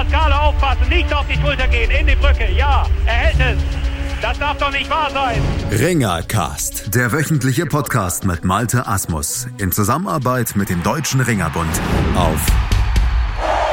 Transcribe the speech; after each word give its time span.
Pascale 0.00 0.40
aufpassen, 0.40 0.88
nicht 0.88 1.12
auf 1.12 1.26
die 1.26 1.38
Schulter 1.38 1.68
gehen, 1.68 1.90
in 1.90 2.06
die 2.06 2.14
Brücke. 2.14 2.50
Ja, 2.56 2.86
er 3.04 3.12
hält 3.12 3.58
es. 3.58 3.62
Das 4.22 4.38
darf 4.38 4.56
doch 4.56 4.70
nicht 4.70 4.88
wahr 4.88 5.10
sein. 5.10 5.42
Ringercast, 5.70 6.94
der 6.94 7.12
wöchentliche 7.12 7.66
Podcast 7.66 8.24
mit 8.24 8.42
Malte 8.42 8.86
Asmus 8.86 9.46
in 9.58 9.72
Zusammenarbeit 9.72 10.56
mit 10.56 10.70
dem 10.70 10.82
Deutschen 10.82 11.20
Ringerbund 11.20 11.68
auf 12.16 12.46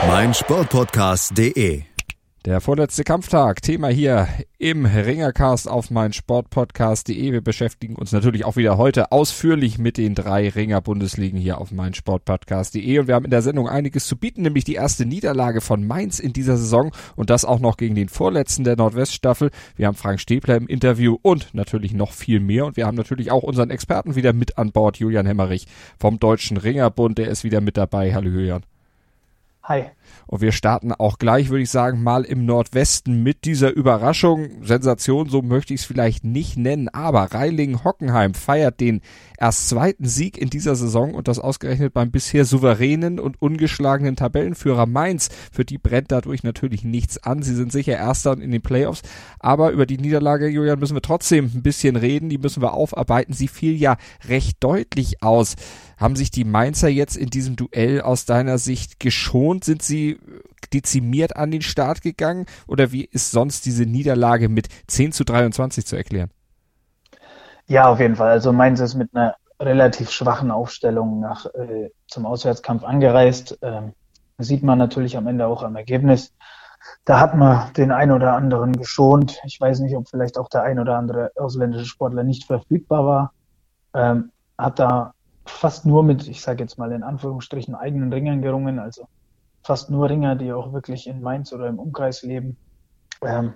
meinsportpodcast.de. 0.10 1.84
Der 2.46 2.62
vorletzte 2.62 3.04
Kampftag, 3.04 3.62
Thema 3.62 3.90
hier 3.90 4.28
im 4.58 4.86
Ringercast 4.86 5.68
auf 5.68 5.92
mein 5.92 6.14
Sportpodcast.de. 6.14 7.34
Wir 7.34 7.42
beschäftigen 7.42 7.96
uns 7.96 8.14
natürlich 8.14 8.46
auch 8.46 8.56
wieder 8.56 8.78
heute 8.78 9.12
ausführlich 9.12 9.80
mit 9.80 9.98
den 9.98 10.16
drei 10.16 10.48
Ringer-Bundesligen 10.48 11.38
hier 11.38 11.58
auf 11.58 11.72
mein 11.72 11.94
Sportpodcast.de. 11.94 13.00
Und 13.00 13.08
wir 13.08 13.16
haben 13.16 13.26
in 13.26 13.32
der 13.32 13.42
Sendung 13.42 13.68
einiges 13.68 14.08
zu 14.08 14.16
bieten, 14.16 14.44
nämlich 14.44 14.64
die 14.64 14.76
erste 14.76 15.06
Niederlage 15.06 15.60
von 15.60 15.86
Mainz 15.86 16.20
in 16.20 16.32
dieser 16.32 16.56
Saison 16.56 16.94
und 17.18 17.30
das 17.30 17.44
auch 17.44 17.60
noch 17.60 17.76
gegen 17.76 17.96
den 17.96 18.08
vorletzten 18.08 18.64
der 18.64 18.78
Nordweststaffel. 18.78 19.52
Wir 19.76 19.88
haben 19.88 19.96
Frank 19.96 20.22
Stäbler 20.22 20.56
im 20.56 20.68
Interview 20.68 21.18
und 21.22 21.54
natürlich 21.54 21.94
noch 21.94 22.14
viel 22.14 22.40
mehr. 22.40 22.66
Und 22.68 22.78
wir 22.78 22.86
haben 22.86 22.96
natürlich 22.96 23.30
auch 23.30 23.44
unseren 23.44 23.72
Experten 23.72 24.16
wieder 24.16 24.32
mit 24.32 24.58
an 24.58 24.72
Bord, 24.72 24.98
Julian 24.98 25.26
Hemmerich 25.26 25.68
vom 26.00 26.18
Deutschen 26.18 26.56
Ringerbund. 26.56 27.18
Der 27.18 27.28
ist 27.28 27.44
wieder 27.44 27.60
mit 27.60 27.76
dabei. 27.76 28.14
Hallo 28.14 28.30
Julian. 28.30 28.64
Hi. 29.64 29.88
Und 30.28 30.42
wir 30.42 30.52
starten 30.52 30.92
auch 30.92 31.20
gleich, 31.20 31.50
würde 31.50 31.64
ich 31.64 31.70
sagen, 31.70 32.04
mal 32.04 32.24
im 32.24 32.46
Nordwesten 32.46 33.24
mit 33.24 33.46
dieser 33.46 33.74
Überraschung. 33.74 34.64
Sensation, 34.64 35.30
so 35.30 35.42
möchte 35.42 35.74
ich 35.74 35.82
es 35.82 35.86
vielleicht 35.86 36.24
nicht 36.24 36.58
nennen, 36.58 36.90
aber 36.90 37.34
Reiling-Hockenheim 37.34 38.34
feiert 38.34 38.80
den 38.80 39.02
erst 39.38 39.70
zweiten 39.70 40.06
Sieg 40.06 40.38
in 40.38 40.50
dieser 40.50 40.76
Saison 40.76 41.14
und 41.14 41.28
das 41.28 41.40
ausgerechnet 41.40 41.94
beim 41.94 42.12
bisher 42.12 42.46
souveränen 42.46 43.20
und 43.20 43.42
ungeschlagenen 43.42 44.16
Tabellenführer 44.16 44.86
Mainz. 44.86 45.30
Für 45.52 45.64
die 45.64 45.78
brennt 45.78 46.12
dadurch 46.12 46.44
natürlich 46.44 46.84
nichts 46.84 47.18
an. 47.24 47.44
Sie 47.44 47.56
sind 47.56 47.72
sicher 47.72 47.98
Erster 47.98 48.34
in 48.34 48.52
den 48.52 48.62
Playoffs, 48.62 49.02
aber 49.40 49.72
über 49.72 49.86
die 49.86 49.98
Niederlage, 49.98 50.48
Julian, 50.48 50.80
müssen 50.80 50.96
wir 50.96 51.02
trotzdem 51.02 51.46
ein 51.54 51.64
bisschen 51.64 51.96
reden. 51.96 52.30
Die 52.30 52.38
müssen 52.38 52.62
wir 52.62 52.74
aufarbeiten. 52.74 53.34
Sie 53.34 53.48
fiel 53.48 53.76
ja 53.76 53.98
recht 54.28 54.58
deutlich 54.60 55.24
aus. 55.24 55.56
Haben 55.98 56.16
sich 56.16 56.30
die 56.30 56.44
Mainzer 56.44 56.90
jetzt 56.90 57.18
in 57.18 57.32
diesem 57.32 57.56
Duell 57.56 58.02
aus 58.02 58.26
deiner 58.26 58.60
Sicht 58.60 59.00
geschont? 59.00 59.64
Sind 59.64 59.82
sie 59.82 59.97
dezimiert 60.74 61.36
an 61.36 61.52
den 61.52 61.62
Start 61.62 62.02
gegangen? 62.02 62.46
Oder 62.68 62.92
wie 62.92 63.06
ist 63.06 63.32
sonst 63.32 63.66
diese 63.66 63.86
Niederlage 63.86 64.50
mit 64.50 64.68
10 64.88 65.12
zu 65.12 65.24
23 65.24 65.86
zu 65.86 65.96
erklären? 65.96 66.30
Ja, 67.68 67.88
auf 67.88 68.00
jeden 68.00 68.16
Fall. 68.16 68.30
Also 68.30 68.54
Mainz 68.54 68.80
ist 68.80 68.96
mit 68.96 69.14
einer 69.14 69.36
relativ 69.60 70.12
schwachen 70.12 70.52
Aufstellung 70.52 71.20
nach, 71.20 71.46
äh, 71.48 71.90
zum 72.08 72.26
Auswärtskampf 72.26 72.84
angereist. 72.84 73.58
Ähm, 73.62 73.94
sieht 74.38 74.64
man 74.64 74.78
natürlich 74.78 75.18
am 75.18 75.28
Ende 75.28 75.48
auch 75.48 75.64
am 75.64 75.76
Ergebnis. 75.76 76.34
Da 77.06 77.20
hat 77.20 77.36
man 77.36 77.74
den 77.74 77.92
ein 77.92 78.12
oder 78.12 78.34
anderen 78.34 78.74
geschont. 78.74 79.40
Ich 79.46 79.60
weiß 79.60 79.80
nicht, 79.80 79.96
ob 79.96 80.08
vielleicht 80.08 80.38
auch 80.38 80.50
der 80.50 80.64
ein 80.64 80.80
oder 80.80 80.98
andere 80.98 81.32
ausländische 81.36 81.86
Sportler 81.86 82.24
nicht 82.24 82.46
verfügbar 82.46 83.06
war. 83.06 83.34
Ähm, 83.94 84.32
hat 84.58 84.80
da 84.80 85.14
fast 85.46 85.86
nur 85.86 86.04
mit, 86.04 86.28
ich 86.28 86.42
sage 86.42 86.64
jetzt 86.64 86.78
mal 86.78 86.92
in 86.92 87.04
Anführungsstrichen, 87.04 87.76
eigenen 87.76 88.14
Ringern 88.14 88.42
gerungen, 88.42 88.80
also 88.80 89.08
fast 89.68 89.92
nur 89.92 90.10
Ringer, 90.10 90.36
die 90.36 90.54
auch 90.54 90.72
wirklich 90.72 91.08
in 91.08 91.22
Mainz 91.22 91.52
oder 91.52 91.68
im 91.68 91.78
Umkreis 91.78 92.24
leben. 92.24 92.58
Ähm, 93.22 93.54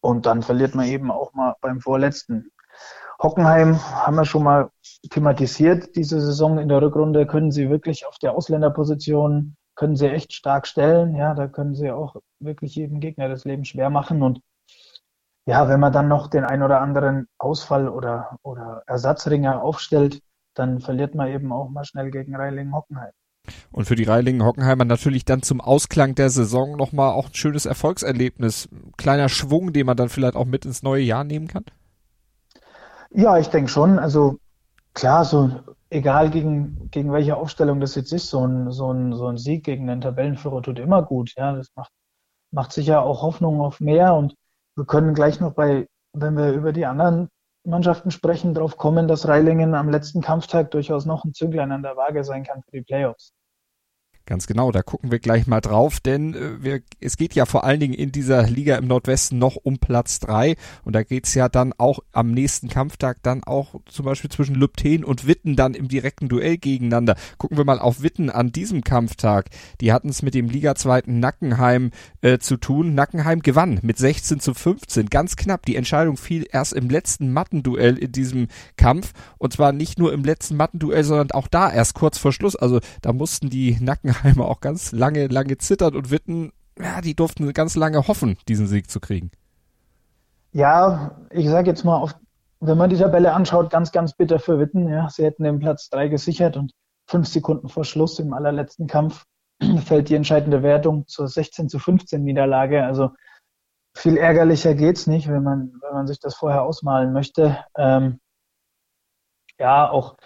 und 0.00 0.24
dann 0.24 0.42
verliert 0.42 0.74
man 0.74 0.86
eben 0.86 1.10
auch 1.10 1.34
mal 1.34 1.54
beim 1.60 1.80
vorletzten. 1.80 2.50
Hockenheim 3.22 3.78
haben 3.78 4.16
wir 4.16 4.24
schon 4.24 4.42
mal 4.42 4.70
thematisiert 5.10 5.94
diese 5.94 6.20
Saison 6.20 6.58
in 6.58 6.68
der 6.68 6.80
Rückrunde. 6.80 7.26
Können 7.26 7.52
sie 7.52 7.68
wirklich 7.68 8.06
auf 8.06 8.18
der 8.18 8.32
Ausländerposition, 8.32 9.56
können 9.74 9.96
sie 9.96 10.08
echt 10.08 10.32
stark 10.32 10.66
stellen. 10.66 11.14
Ja, 11.14 11.34
da 11.34 11.48
können 11.48 11.74
sie 11.74 11.90
auch 11.90 12.16
wirklich 12.40 12.74
jedem 12.74 13.00
Gegner 13.00 13.28
das 13.28 13.44
Leben 13.44 13.66
schwer 13.66 13.90
machen. 13.90 14.22
Und 14.22 14.40
ja, 15.46 15.68
wenn 15.68 15.80
man 15.80 15.92
dann 15.92 16.08
noch 16.08 16.28
den 16.28 16.44
ein 16.44 16.62
oder 16.62 16.80
anderen 16.80 17.28
Ausfall 17.36 17.88
oder, 17.90 18.38
oder 18.42 18.82
Ersatzringer 18.86 19.62
aufstellt, 19.62 20.22
dann 20.54 20.80
verliert 20.80 21.14
man 21.14 21.28
eben 21.28 21.52
auch 21.52 21.68
mal 21.68 21.84
schnell 21.84 22.10
gegen 22.10 22.34
Reilingen-Hockenheim. 22.34 23.12
Und 23.70 23.86
für 23.86 23.94
die 23.94 24.04
Reilingen-Hockenheimer 24.04 24.84
natürlich 24.84 25.24
dann 25.24 25.42
zum 25.42 25.60
Ausklang 25.60 26.14
der 26.14 26.30
Saison 26.30 26.76
nochmal 26.76 27.12
auch 27.12 27.26
ein 27.26 27.34
schönes 27.34 27.66
Erfolgserlebnis. 27.66 28.68
Kleiner 28.96 29.28
Schwung, 29.28 29.72
den 29.72 29.86
man 29.86 29.96
dann 29.96 30.08
vielleicht 30.08 30.36
auch 30.36 30.44
mit 30.44 30.64
ins 30.64 30.82
neue 30.82 31.02
Jahr 31.02 31.24
nehmen 31.24 31.48
kann? 31.48 31.64
Ja, 33.10 33.38
ich 33.38 33.48
denke 33.48 33.70
schon. 33.70 33.98
Also 33.98 34.38
klar, 34.94 35.24
so 35.24 35.50
egal 35.90 36.30
gegen, 36.30 36.90
gegen 36.90 37.12
welche 37.12 37.36
Aufstellung 37.36 37.80
das 37.80 37.94
jetzt 37.94 38.12
ist, 38.12 38.28
so 38.28 38.46
ein, 38.46 38.70
so 38.70 38.92
ein, 38.92 39.14
so 39.14 39.26
ein 39.26 39.38
Sieg 39.38 39.64
gegen 39.64 39.86
den 39.86 40.00
Tabellenführer 40.00 40.62
tut 40.62 40.78
immer 40.78 41.02
gut. 41.02 41.32
Ja, 41.36 41.52
das 41.52 41.68
macht, 41.74 41.92
macht 42.50 42.72
sicher 42.72 43.02
auch 43.02 43.22
Hoffnung 43.22 43.60
auf 43.60 43.80
mehr 43.80 44.14
und 44.14 44.34
wir 44.74 44.84
können 44.84 45.14
gleich 45.14 45.40
noch 45.40 45.52
bei, 45.52 45.88
wenn 46.12 46.36
wir 46.36 46.52
über 46.52 46.72
die 46.72 46.86
anderen 46.86 47.28
Mannschaften 47.66 48.10
sprechen, 48.10 48.54
darauf 48.54 48.76
kommen, 48.76 49.08
dass 49.08 49.28
Reilingen 49.28 49.74
am 49.74 49.88
letzten 49.88 50.20
Kampftag 50.20 50.70
durchaus 50.70 51.04
noch 51.04 51.24
ein 51.24 51.34
Zünglein 51.34 51.72
an 51.72 51.82
der 51.82 51.96
Waage 51.96 52.24
sein 52.24 52.44
kann 52.44 52.62
für 52.62 52.70
die 52.72 52.82
Playoffs. 52.82 53.32
Ganz 54.28 54.48
genau, 54.48 54.72
da 54.72 54.82
gucken 54.82 55.12
wir 55.12 55.20
gleich 55.20 55.46
mal 55.46 55.60
drauf, 55.60 56.00
denn 56.00 56.34
äh, 56.34 56.60
wir, 56.60 56.80
es 57.00 57.16
geht 57.16 57.36
ja 57.36 57.46
vor 57.46 57.62
allen 57.62 57.78
Dingen 57.78 57.94
in 57.94 58.10
dieser 58.10 58.42
Liga 58.42 58.74
im 58.74 58.88
Nordwesten 58.88 59.38
noch 59.38 59.54
um 59.54 59.78
Platz 59.78 60.18
drei 60.18 60.56
und 60.82 60.96
da 60.96 61.04
geht's 61.04 61.34
ja 61.34 61.48
dann 61.48 61.72
auch 61.78 62.00
am 62.10 62.32
nächsten 62.32 62.68
Kampftag 62.68 63.18
dann 63.22 63.44
auch 63.44 63.76
zum 63.84 64.04
Beispiel 64.04 64.28
zwischen 64.28 64.56
Lübten 64.56 65.04
und 65.04 65.28
Witten 65.28 65.54
dann 65.54 65.74
im 65.74 65.86
direkten 65.86 66.28
Duell 66.28 66.58
gegeneinander. 66.58 67.14
Gucken 67.38 67.56
wir 67.56 67.64
mal 67.64 67.78
auf 67.78 68.02
Witten 68.02 68.28
an 68.28 68.50
diesem 68.50 68.82
Kampftag. 68.82 69.48
Die 69.80 69.92
hatten 69.92 70.08
es 70.08 70.22
mit 70.22 70.34
dem 70.34 70.48
Liga-Zweiten 70.48 71.20
Nackenheim 71.20 71.92
äh, 72.20 72.38
zu 72.38 72.56
tun. 72.56 72.96
Nackenheim 72.96 73.42
gewann 73.42 73.78
mit 73.82 73.96
16 73.96 74.40
zu 74.40 74.54
15, 74.54 75.06
ganz 75.06 75.36
knapp. 75.36 75.64
Die 75.66 75.76
Entscheidung 75.76 76.16
fiel 76.16 76.48
erst 76.50 76.72
im 76.72 76.90
letzten 76.90 77.32
Mattenduell 77.32 77.96
in 77.96 78.10
diesem 78.10 78.48
Kampf 78.76 79.12
und 79.38 79.52
zwar 79.52 79.70
nicht 79.70 80.00
nur 80.00 80.12
im 80.12 80.24
letzten 80.24 80.56
Mattenduell, 80.56 81.04
sondern 81.04 81.30
auch 81.30 81.46
da 81.46 81.72
erst 81.72 81.94
kurz 81.94 82.18
vor 82.18 82.32
Schluss. 82.32 82.56
Also 82.56 82.80
da 83.02 83.12
mussten 83.12 83.50
die 83.50 83.78
Nackenheim 83.80 84.15
Heidenheimer 84.22 84.48
auch 84.48 84.60
ganz 84.60 84.92
lange, 84.92 85.26
lange 85.28 85.58
zittert 85.58 85.94
und 85.94 86.10
Witten, 86.10 86.52
ja, 86.78 87.00
die 87.00 87.14
durften 87.14 87.52
ganz 87.52 87.76
lange 87.76 88.06
hoffen, 88.06 88.36
diesen 88.48 88.66
Sieg 88.66 88.90
zu 88.90 89.00
kriegen. 89.00 89.30
Ja, 90.52 91.18
ich 91.30 91.48
sage 91.48 91.70
jetzt 91.70 91.84
mal, 91.84 91.96
auf, 91.96 92.14
wenn 92.60 92.78
man 92.78 92.90
die 92.90 92.96
Tabelle 92.96 93.32
anschaut, 93.32 93.70
ganz, 93.70 93.92
ganz 93.92 94.14
bitter 94.14 94.38
für 94.38 94.58
Witten. 94.58 94.88
Ja, 94.88 95.08
sie 95.10 95.24
hätten 95.24 95.44
den 95.44 95.58
Platz 95.58 95.90
3 95.90 96.08
gesichert 96.08 96.56
und 96.56 96.72
fünf 97.06 97.28
Sekunden 97.28 97.68
vor 97.68 97.84
Schluss 97.84 98.18
im 98.18 98.32
allerletzten 98.32 98.86
Kampf 98.86 99.24
fällt 99.84 100.08
die 100.08 100.14
entscheidende 100.14 100.62
Wertung 100.62 101.06
zur 101.06 101.28
16 101.28 101.68
zu 101.68 101.78
15 101.78 102.22
Niederlage. 102.22 102.84
Also 102.84 103.10
viel 103.94 104.16
ärgerlicher 104.16 104.74
geht's 104.74 105.06
nicht, 105.06 105.28
wenn 105.28 105.42
man, 105.42 105.72
wenn 105.80 105.94
man 105.94 106.06
sich 106.06 106.18
das 106.20 106.34
vorher 106.34 106.62
ausmalen 106.62 107.12
möchte. 107.12 107.58
Ähm, 107.76 108.20
ja, 109.58 109.88
auch 109.88 110.16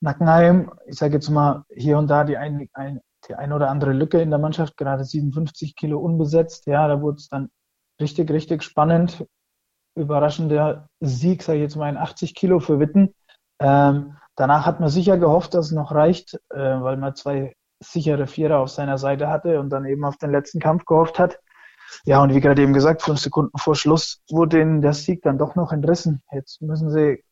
Nackenheim, 0.00 0.72
ich 0.86 0.96
sage 0.96 1.14
jetzt 1.14 1.28
mal 1.30 1.64
hier 1.74 1.98
und 1.98 2.08
da 2.08 2.24
die 2.24 2.36
ein, 2.36 2.68
ein, 2.74 3.00
die 3.28 3.34
eine 3.34 3.54
oder 3.54 3.70
andere 3.70 3.92
Lücke 3.92 4.20
in 4.20 4.30
der 4.30 4.38
Mannschaft, 4.38 4.76
gerade 4.76 5.04
57 5.04 5.76
Kilo 5.76 5.98
unbesetzt. 5.98 6.66
Ja, 6.66 6.86
da 6.88 7.00
wurde 7.00 7.16
es 7.16 7.28
dann 7.28 7.50
richtig, 8.00 8.30
richtig 8.30 8.62
spannend. 8.62 9.26
Überraschender 9.96 10.88
Sieg, 11.00 11.42
sage 11.42 11.58
ich 11.58 11.62
jetzt 11.62 11.76
mal, 11.76 11.88
in 11.88 11.96
80 11.96 12.34
Kilo 12.34 12.60
für 12.60 12.78
Witten. 12.78 13.14
Ähm, 13.58 14.16
danach 14.36 14.66
hat 14.66 14.80
man 14.80 14.90
sicher 14.90 15.16
gehofft, 15.18 15.54
dass 15.54 15.66
es 15.66 15.72
noch 15.72 15.92
reicht, 15.92 16.34
äh, 16.50 16.58
weil 16.58 16.98
man 16.98 17.14
zwei 17.14 17.54
sichere 17.82 18.26
Vierer 18.26 18.58
auf 18.58 18.70
seiner 18.70 18.98
Seite 18.98 19.28
hatte 19.28 19.60
und 19.60 19.70
dann 19.70 19.84
eben 19.84 20.04
auf 20.04 20.16
den 20.16 20.30
letzten 20.30 20.60
Kampf 20.60 20.84
gehofft 20.84 21.18
hat. 21.18 21.38
Ja, 22.04 22.22
und 22.22 22.34
wie 22.34 22.40
gerade 22.40 22.62
eben 22.62 22.72
gesagt, 22.72 23.02
fünf 23.02 23.20
Sekunden 23.20 23.56
vor 23.58 23.74
Schluss 23.74 24.22
wurde 24.30 24.60
ihnen 24.60 24.82
der 24.82 24.92
Sieg 24.92 25.22
dann 25.22 25.38
doch 25.38 25.54
noch 25.54 25.72
entrissen. 25.72 26.22
Jetzt 26.32 26.60
müssen 26.62 26.90
sie 26.90 27.22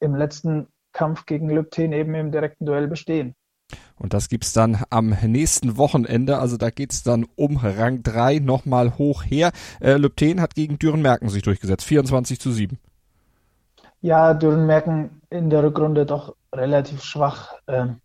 im 0.00 0.14
letzten 0.14 0.68
Kampf 0.92 1.26
gegen 1.26 1.50
Lübten 1.50 1.92
eben 1.92 2.14
im 2.14 2.30
direkten 2.30 2.66
Duell 2.66 2.88
bestehen. 2.88 3.34
Und 3.96 4.14
das 4.14 4.28
gibt's 4.28 4.52
dann 4.52 4.82
am 4.90 5.10
nächsten 5.26 5.76
Wochenende. 5.76 6.38
Also 6.38 6.56
da 6.56 6.70
geht's 6.70 7.02
dann 7.02 7.26
um 7.36 7.56
Rang 7.56 8.02
3 8.02 8.38
nochmal 8.38 8.98
hoch 8.98 9.24
her. 9.24 9.52
Äh, 9.80 9.94
Lübten 9.94 10.40
hat 10.40 10.54
gegen 10.54 10.78
Dürenmerken 10.78 11.28
sich 11.28 11.42
durchgesetzt. 11.42 11.84
24 11.84 12.40
zu 12.40 12.50
7. 12.50 12.78
Ja, 14.00 14.34
Dürenmerken 14.34 15.22
in 15.30 15.50
der 15.50 15.62
Rückrunde 15.62 16.06
doch 16.06 16.36
relativ 16.54 17.02
schwach. 17.02 17.54
Ähm, 17.68 18.00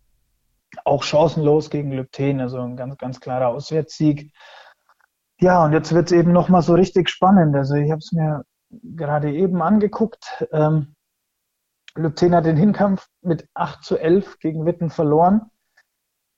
auch 0.84 1.02
chancenlos 1.02 1.70
gegen 1.70 1.92
Lübten. 1.92 2.40
Also 2.40 2.58
ein 2.60 2.76
ganz, 2.76 2.96
ganz 2.96 3.20
klarer 3.20 3.48
Auswärtssieg. 3.48 4.32
Ja, 5.40 5.64
und 5.64 5.72
jetzt 5.72 5.92
wird's 5.94 6.12
eben 6.12 6.32
nochmal 6.32 6.62
so 6.62 6.74
richtig 6.74 7.08
spannend. 7.08 7.56
Also 7.56 7.74
ich 7.74 7.90
habe 7.90 7.98
es 7.98 8.12
mir 8.12 8.44
gerade 8.70 9.32
eben 9.32 9.62
angeguckt. 9.62 10.46
Ähm, 10.52 10.94
Lübten 11.94 12.34
hat 12.34 12.46
den 12.46 12.56
Hinkampf 12.56 13.08
mit 13.22 13.48
8 13.54 13.82
zu 13.82 13.98
11 13.98 14.38
gegen 14.38 14.64
Witten 14.64 14.90
verloren. 14.90 15.49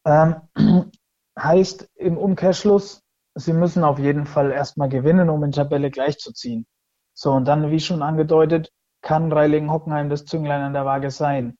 Ähm, 0.04 0.36
heißt 1.38 1.90
im 1.96 2.18
Umkehrschluss, 2.18 3.02
sie 3.34 3.52
müssen 3.52 3.84
auf 3.84 3.98
jeden 3.98 4.26
Fall 4.26 4.50
erstmal 4.50 4.88
gewinnen, 4.88 5.30
um 5.30 5.42
in 5.44 5.52
Tabelle 5.52 5.90
gleichzuziehen. 5.90 6.66
So, 7.14 7.32
und 7.32 7.46
dann, 7.46 7.70
wie 7.70 7.80
schon 7.80 8.02
angedeutet, 8.02 8.70
kann 9.02 9.32
Reilingen-Hockenheim 9.32 10.08
das 10.08 10.24
Zünglein 10.24 10.62
an 10.62 10.72
der 10.72 10.84
Waage 10.84 11.10
sein. 11.10 11.56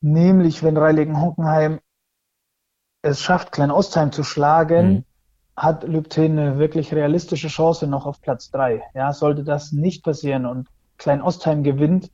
Nämlich, 0.00 0.62
wenn 0.62 0.76
Reilingen-Hockenheim 0.76 1.80
es 3.02 3.20
schafft, 3.20 3.52
Klein 3.52 3.70
Ostheim 3.70 4.12
zu 4.12 4.24
schlagen, 4.24 4.88
mhm. 4.88 5.04
hat 5.56 5.84
Lübten 5.84 6.38
eine 6.38 6.58
wirklich 6.58 6.94
realistische 6.94 7.48
Chance 7.48 7.86
noch 7.86 8.06
auf 8.06 8.20
Platz 8.20 8.50
drei. 8.50 8.82
Ja, 8.94 9.12
sollte 9.12 9.44
das 9.44 9.72
nicht 9.72 10.04
passieren 10.04 10.46
und 10.46 10.68
Klein 10.96 11.22
Ostheim 11.22 11.62
gewinnt, 11.62 12.10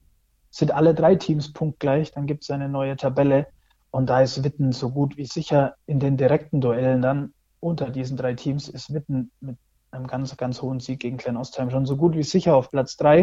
sind 0.50 0.72
alle 0.72 0.94
drei 0.94 1.14
Teams 1.14 1.52
punktgleich, 1.52 2.12
dann 2.12 2.26
gibt 2.26 2.42
es 2.42 2.50
eine 2.50 2.68
neue 2.68 2.96
Tabelle 2.96 3.46
und 3.90 4.06
da 4.08 4.20
ist 4.20 4.44
Witten 4.44 4.72
so 4.72 4.90
gut 4.90 5.16
wie 5.16 5.26
sicher 5.26 5.74
in 5.86 6.00
den 6.00 6.16
direkten 6.16 6.60
Duellen 6.60 7.02
dann 7.02 7.32
unter 7.60 7.90
diesen 7.90 8.16
drei 8.16 8.34
Teams 8.34 8.68
ist 8.68 8.92
Witten 8.94 9.30
mit 9.40 9.56
einem 9.90 10.06
ganz, 10.06 10.36
ganz 10.36 10.62
hohen 10.62 10.80
Sieg 10.80 11.00
gegen 11.00 11.16
Klein 11.16 11.36
Ostheim 11.36 11.70
schon 11.70 11.86
so 11.86 11.96
gut 11.96 12.14
wie 12.14 12.22
sicher 12.22 12.54
auf 12.56 12.70
Platz 12.70 12.96
drei. 12.96 13.22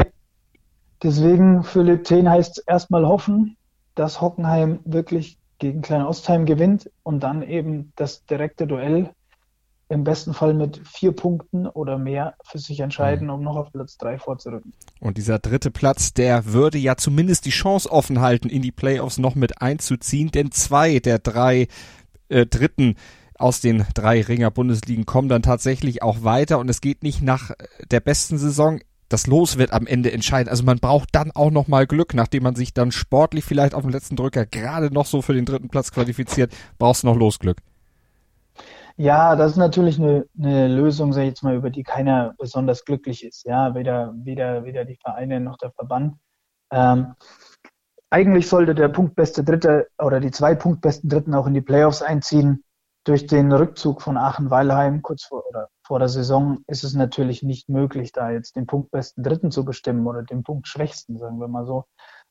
Deswegen 1.01 1.63
für 1.63 1.81
Lübten 1.81 2.29
heißt 2.29 2.59
es 2.59 2.63
erstmal 2.65 3.07
hoffen, 3.07 3.57
dass 3.95 4.21
Hockenheim 4.21 4.79
wirklich 4.85 5.37
gegen 5.59 5.81
Klein 5.81 6.03
Ostheim 6.03 6.45
gewinnt 6.45 6.91
und 7.03 7.21
dann 7.21 7.41
eben 7.41 7.93
das 7.95 8.25
direkte 8.25 8.67
Duell 8.67 9.09
im 9.89 10.03
besten 10.03 10.33
Fall 10.33 10.53
mit 10.53 10.81
vier 10.85 11.13
Punkten 11.13 11.65
oder 11.65 11.97
mehr 11.97 12.35
für 12.43 12.59
sich 12.59 12.81
entscheiden, 12.81 13.27
mhm. 13.27 13.33
um 13.33 13.43
noch 13.43 13.55
auf 13.55 13.71
Platz 13.71 13.97
drei 13.97 14.17
vorzurücken. 14.17 14.73
Und 14.99 15.17
dieser 15.17 15.39
dritte 15.39 15.71
Platz, 15.71 16.13
der 16.13 16.51
würde 16.51 16.77
ja 16.77 16.97
zumindest 16.97 17.45
die 17.45 17.51
Chance 17.51 17.89
offen 17.91 18.19
halten, 18.19 18.49
in 18.49 18.61
die 18.61 18.71
Playoffs 18.71 19.17
noch 19.17 19.35
mit 19.35 19.61
einzuziehen, 19.61 20.31
denn 20.31 20.51
zwei 20.51 20.99
der 20.99 21.19
drei 21.19 21.67
äh, 22.29 22.45
Dritten 22.45 22.95
aus 23.37 23.61
den 23.61 23.85
drei 23.93 24.21
Ringer 24.21 24.51
Bundesligen 24.51 25.05
kommen 25.05 25.29
dann 25.29 25.43
tatsächlich 25.43 26.01
auch 26.01 26.23
weiter 26.23 26.59
und 26.59 26.69
es 26.69 26.81
geht 26.81 27.03
nicht 27.03 27.21
nach 27.21 27.51
der 27.91 27.99
besten 27.99 28.37
Saison. 28.37 28.79
Das 29.09 29.25
Los 29.25 29.57
wird 29.57 29.71
am 29.71 29.87
Ende 29.87 30.11
entscheiden. 30.11 30.49
Also 30.49 30.63
man 30.63 30.79
braucht 30.79 31.09
dann 31.13 31.31
auch 31.31 31.51
noch 31.51 31.67
mal 31.67 31.87
Glück, 31.87 32.13
nachdem 32.13 32.43
man 32.43 32.55
sich 32.55 32.73
dann 32.73 32.91
sportlich 32.91 33.45
vielleicht 33.45 33.73
auf 33.73 33.83
dem 33.83 33.91
letzten 33.91 34.17
Drücker 34.17 34.45
gerade 34.45 34.91
noch 34.93 35.05
so 35.05 35.21
für 35.21 35.33
den 35.33 35.45
dritten 35.45 35.69
Platz 35.69 35.91
qualifiziert, 35.91 36.51
brauchst 36.77 37.03
du 37.03 37.07
noch 37.07 37.15
Losglück. 37.15 37.59
Ja, 38.99 39.35
das 39.35 39.51
ist 39.51 39.57
natürlich 39.57 39.99
eine, 39.99 40.25
eine 40.39 40.67
Lösung, 40.67 41.13
sag 41.13 41.21
ich 41.21 41.27
jetzt 41.29 41.43
mal, 41.43 41.55
über 41.55 41.69
die 41.69 41.83
keiner 41.83 42.33
besonders 42.39 42.83
glücklich 42.83 43.23
ist. 43.23 43.45
Ja, 43.45 43.75
weder, 43.75 44.13
weder, 44.17 44.65
weder 44.65 44.85
die 44.85 44.95
Vereine 44.95 45.39
noch 45.39 45.57
der 45.57 45.71
Verband. 45.71 46.15
Ähm, 46.71 47.13
eigentlich 48.09 48.49
sollte 48.49 48.73
der 48.73 48.87
punktbeste 48.87 49.43
Dritte 49.43 49.87
oder 49.99 50.19
die 50.19 50.31
zwei 50.31 50.55
punktbesten 50.55 51.09
Dritten 51.09 51.35
auch 51.35 51.45
in 51.45 51.53
die 51.53 51.61
Playoffs 51.61 52.01
einziehen. 52.01 52.63
Durch 53.05 53.27
den 53.27 53.51
Rückzug 53.53 54.01
von 54.01 54.17
Aachen-Weilheim 54.17 55.01
kurz 55.01 55.23
vor 55.23 55.45
oder 55.47 55.69
vor 55.85 55.99
der 55.99 56.09
Saison 56.09 56.59
ist 56.67 56.83
es 56.83 56.93
natürlich 56.93 57.43
nicht 57.43 57.69
möglich, 57.69 58.11
da 58.11 58.31
jetzt 58.31 58.55
den 58.55 58.65
punktbesten 58.65 59.23
Dritten 59.23 59.51
zu 59.51 59.63
bestimmen 59.63 60.07
oder 60.07 60.23
den 60.23 60.43
punktschwächsten, 60.43 61.17
sagen 61.17 61.39
wir 61.39 61.47
mal 61.47 61.65
so, 61.65 61.85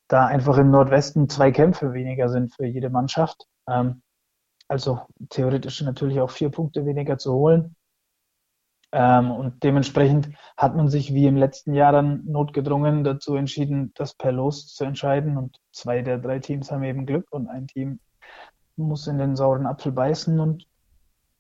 da 0.09 0.27
einfach 0.27 0.59
im 0.59 0.71
Nordwesten 0.71 1.29
zwei 1.29 1.53
Kämpfe 1.53 1.93
weniger 1.93 2.29
sind 2.29 2.55
für 2.55 2.67
jede 2.67 2.91
Mannschaft. 2.91 3.47
Ähm, 3.69 4.03
also 4.69 5.01
theoretisch 5.31 5.81
natürlich 5.83 6.21
auch 6.21 6.31
vier 6.31 6.51
Punkte 6.51 6.85
weniger 6.87 7.19
zu 7.19 7.33
holen. 7.33 7.77
Ähm, 8.93 9.31
und 9.31 9.63
dementsprechend 9.63 10.31
hat 10.57 10.77
man 10.77 10.89
sich 10.89 11.13
wie 11.13 11.27
im 11.27 11.37
letzten 11.37 11.75
Jahr 11.75 11.93
dann 11.93 12.25
notgedrungen 12.25 13.05
dazu 13.05 13.35
entschieden, 13.35 13.93
das 13.95 14.15
per 14.15 14.33
Los 14.33 14.75
zu 14.75 14.85
entscheiden. 14.85 15.37
Und 15.37 15.61
zwei 15.73 16.03
der 16.03 16.19
drei 16.19 16.39
Teams 16.39 16.71
haben 16.71 16.85
eben 16.85 17.07
Glück 17.07 17.27
und 17.31 17.49
ein 17.49 17.67
Team 17.67 18.01
muss 18.77 19.07
in 19.07 19.19
den 19.19 19.37
sauren 19.37 19.67
Apfel 19.67 19.93
beißen 19.93 20.39
und 20.39 20.67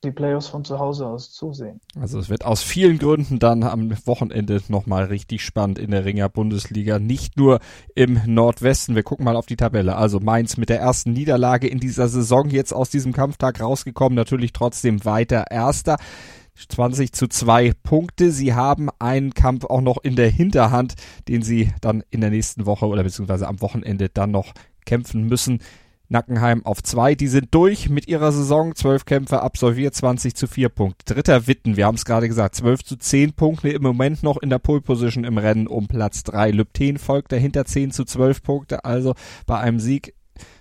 die 0.06 0.12
Playoffs 0.12 0.48
von 0.48 0.64
zu 0.64 0.78
Hause 0.78 1.06
aus 1.06 1.32
zusehen. 1.32 1.80
Also 2.00 2.18
es 2.18 2.30
wird 2.30 2.44
aus 2.44 2.62
vielen 2.62 2.98
Gründen 2.98 3.38
dann 3.38 3.62
am 3.62 3.90
Wochenende 4.06 4.62
nochmal 4.68 5.04
richtig 5.04 5.44
spannend 5.44 5.78
in 5.78 5.90
der 5.90 6.04
Ringer 6.04 6.28
Bundesliga. 6.28 6.98
Nicht 6.98 7.36
nur 7.36 7.60
im 7.94 8.20
Nordwesten. 8.24 8.94
Wir 8.94 9.02
gucken 9.02 9.24
mal 9.24 9.36
auf 9.36 9.46
die 9.46 9.56
Tabelle. 9.56 9.96
Also 9.96 10.20
Mainz 10.20 10.56
mit 10.56 10.68
der 10.68 10.80
ersten 10.80 11.12
Niederlage 11.12 11.68
in 11.68 11.80
dieser 11.80 12.08
Saison 12.08 12.48
jetzt 12.48 12.72
aus 12.72 12.88
diesem 12.88 13.12
Kampftag 13.12 13.60
rausgekommen. 13.60 14.16
Natürlich 14.16 14.52
trotzdem 14.52 15.04
weiter 15.04 15.50
Erster. 15.50 15.96
20 16.68 17.12
zu 17.12 17.28
2 17.28 17.72
Punkte. 17.82 18.30
Sie 18.30 18.54
haben 18.54 18.88
einen 18.98 19.34
Kampf 19.34 19.64
auch 19.64 19.82
noch 19.82 19.98
in 20.02 20.16
der 20.16 20.30
Hinterhand, 20.30 20.94
den 21.28 21.42
sie 21.42 21.72
dann 21.80 22.02
in 22.10 22.22
der 22.22 22.30
nächsten 22.30 22.64
Woche 22.66 22.86
oder 22.86 23.02
beziehungsweise 23.02 23.46
am 23.46 23.60
Wochenende 23.60 24.08
dann 24.08 24.30
noch 24.30 24.52
kämpfen 24.86 25.24
müssen. 25.24 25.60
Nackenheim 26.08 26.64
auf 26.64 26.82
zwei. 26.82 27.14
Die 27.14 27.28
sind 27.28 27.54
durch 27.54 27.88
mit 27.88 28.08
ihrer 28.08 28.32
Saison. 28.32 28.74
Zwölf 28.74 29.04
Kämpfe 29.04 29.42
absolviert, 29.42 29.94
20 29.94 30.34
zu 30.34 30.46
vier 30.46 30.68
Punkte. 30.68 31.14
Dritter 31.14 31.46
Witten, 31.46 31.76
wir 31.76 31.86
haben 31.86 31.96
es 31.96 32.04
gerade 32.04 32.28
gesagt, 32.28 32.54
12 32.56 32.84
zu 32.84 32.96
10 32.96 33.34
Punkte 33.34 33.68
im 33.70 33.82
Moment 33.82 34.22
noch 34.22 34.38
in 34.38 34.50
der 34.50 34.58
Pole 34.58 34.80
Position 34.80 35.24
im 35.24 35.38
Rennen 35.38 35.66
um 35.66 35.88
Platz 35.88 36.22
drei. 36.22 36.50
Lübten 36.50 36.98
folgt 36.98 37.32
dahinter 37.32 37.64
10 37.64 37.92
zu 37.92 38.04
12 38.04 38.42
Punkte. 38.42 38.84
Also 38.84 39.14
bei 39.46 39.58
einem 39.58 39.80
Sieg 39.80 40.15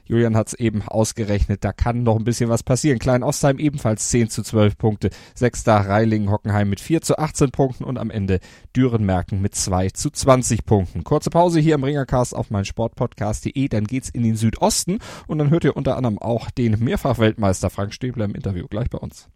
Julian 0.05 0.35
hat 0.35 0.47
es 0.47 0.53
eben 0.53 0.83
ausgerechnet, 0.83 1.63
da 1.63 1.73
kann 1.73 2.03
noch 2.03 2.17
ein 2.17 2.23
bisschen 2.23 2.49
was 2.49 2.63
passieren. 2.63 2.99
Klein 2.99 3.23
Ostheim 3.23 3.57
ebenfalls 3.57 4.09
10 4.09 4.29
zu 4.29 4.43
12 4.43 4.77
Punkte. 4.77 5.09
Sechster 5.33 5.75
Reilingen 5.75 6.29
Hockenheim 6.29 6.69
mit 6.69 6.79
4 6.79 7.01
zu 7.01 7.17
18 7.17 7.51
Punkten 7.51 7.83
und 7.83 7.97
am 7.97 8.11
Ende 8.11 8.39
Dürenmerken 8.75 9.41
mit 9.41 9.55
2 9.55 9.89
zu 9.89 10.09
20 10.09 10.65
Punkten. 10.65 11.03
Kurze 11.03 11.29
Pause 11.29 11.59
hier 11.59 11.75
im 11.75 11.83
Ringercast 11.83 12.35
auf 12.35 12.51
mein 12.51 12.65
Sportpodcast.de, 12.65 13.67
dann 13.67 13.85
geht's 13.85 14.09
in 14.09 14.23
den 14.23 14.35
Südosten 14.35 14.99
und 15.27 15.39
dann 15.39 15.49
hört 15.49 15.63
ihr 15.63 15.75
unter 15.75 15.97
anderem 15.97 16.19
auch 16.19 16.51
den 16.51 16.79
Mehrfachweltmeister 16.79 17.69
Frank 17.69 17.93
Stäbler 17.93 18.25
im 18.25 18.35
Interview 18.35 18.67
gleich 18.67 18.89
bei 18.89 18.99
uns. 18.99 19.27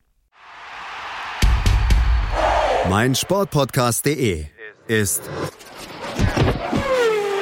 Mein 2.89 3.15
Sportpodcast.de 3.15 4.45
ist 4.87 5.21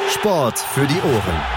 Sport 0.09 0.59
für 0.59 0.87
die 0.87 0.99
Ohren. 1.01 1.56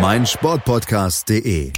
mein 0.00 0.26
Sportpodcast.de 0.26 1.72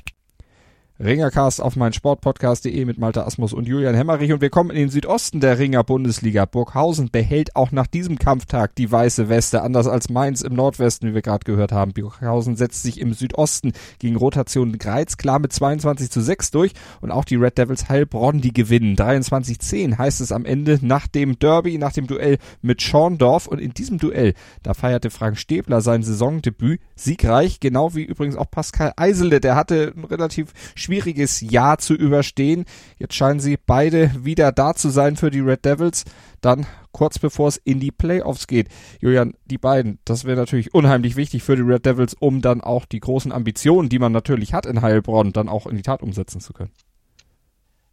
Ringercast 1.03 1.63
auf 1.63 1.77
mein 1.77 1.95
Sportpodcast.de 1.95 2.85
mit 2.85 2.99
Malte 2.99 3.25
Asmus 3.25 3.55
und 3.55 3.67
Julian 3.67 3.95
Hemmerich 3.95 4.35
und 4.35 4.43
wir 4.43 4.51
kommen 4.51 4.69
in 4.69 4.77
den 4.77 4.91
Südosten 4.91 5.41
der 5.41 5.59
Ringer 5.59 5.83
Bundesliga. 5.83 6.45
Burghausen 6.45 7.09
behält 7.11 7.57
auch 7.57 7.73
nach 7.73 7.87
diesem 7.87 8.19
Kampftag 8.19 8.75
die 8.75 8.93
weiße 8.93 9.31
Weste, 9.31 9.63
anders 9.63 9.87
als 9.87 10.11
Mainz 10.11 10.43
im 10.43 10.53
Nordwesten, 10.53 11.09
wie 11.09 11.15
wir 11.15 11.23
gerade 11.23 11.47
gehört 11.47 11.73
haben. 11.73 11.95
Burghausen 11.95 12.55
setzt 12.55 12.83
sich 12.83 13.01
im 13.01 13.15
Südosten 13.15 13.73
gegen 13.99 14.17
Rotation 14.17 14.77
Greiz 14.77 15.17
klar 15.17 15.39
mit 15.39 15.55
22 15.55 16.11
zu 16.11 16.21
6 16.21 16.51
durch 16.51 16.73
und 17.01 17.11
auch 17.11 17.25
die 17.25 17.37
Red 17.37 17.57
Devils 17.57 17.89
Heilbronn, 17.89 18.43
die 18.43 18.53
gewinnen. 18.53 18.95
23-10 18.95 19.97
heißt 19.97 20.21
es 20.21 20.33
am 20.33 20.45
Ende 20.45 20.81
nach 20.83 21.07
dem 21.07 21.39
Derby, 21.39 21.79
nach 21.79 21.95
dem 21.95 22.09
Duell 22.09 22.37
mit 22.61 22.83
Schorndorf 22.83 23.47
und 23.47 23.59
in 23.59 23.73
diesem 23.73 23.97
Duell, 23.97 24.35
da 24.63 24.75
feierte 24.75 25.09
Frank 25.09 25.39
Stäbler 25.39 25.81
sein 25.81 26.03
Saisondebüt 26.03 26.79
siegreich, 26.95 27.59
genau 27.59 27.95
wie 27.95 28.03
übrigens 28.03 28.37
auch 28.37 28.51
Pascal 28.51 28.93
Eisele, 28.97 29.41
der 29.41 29.57
hatte 29.57 29.95
ein 29.97 30.05
relativ 30.05 30.53
schwieriges 30.91 31.41
Jahr 31.41 31.79
zu 31.79 31.95
überstehen. 31.95 32.65
Jetzt 32.99 33.15
scheinen 33.15 33.39
sie 33.39 33.57
beide 33.65 34.11
wieder 34.25 34.51
da 34.51 34.75
zu 34.75 34.89
sein 34.89 35.17
für 35.17 35.31
die 35.31 35.41
Red 35.41 35.65
Devils. 35.65 36.05
Dann 36.41 36.67
kurz 36.91 37.21
bevor 37.21 37.47
es 37.47 37.59
in 37.59 37.79
die 37.79 37.93
Playoffs 37.93 38.49
geht. 38.49 38.69
Julian, 39.01 39.35
die 39.45 39.59
beiden, 39.59 40.01
das 40.05 40.25
wäre 40.25 40.37
natürlich 40.37 40.75
unheimlich 40.75 41.15
wichtig 41.15 41.45
für 41.45 41.55
die 41.55 41.63
Red 41.63 41.87
Devils, 41.87 42.15
um 42.19 42.43
dann 42.43 42.61
auch 42.61 42.87
die 42.87 42.99
großen 42.99 43.31
Ambitionen, 43.31 43.89
die 43.89 44.01
man 44.01 44.11
natürlich 44.11 44.53
hat 44.53 44.67
in 44.67 44.83
Heilbronn, 44.83 45.33
dann 45.33 45.49
auch 45.49 45.67
in 45.67 45.77
die 45.77 45.83
Tat 45.83 46.03
umsetzen 46.03 46.41
zu 46.41 46.53
können. 46.53 46.73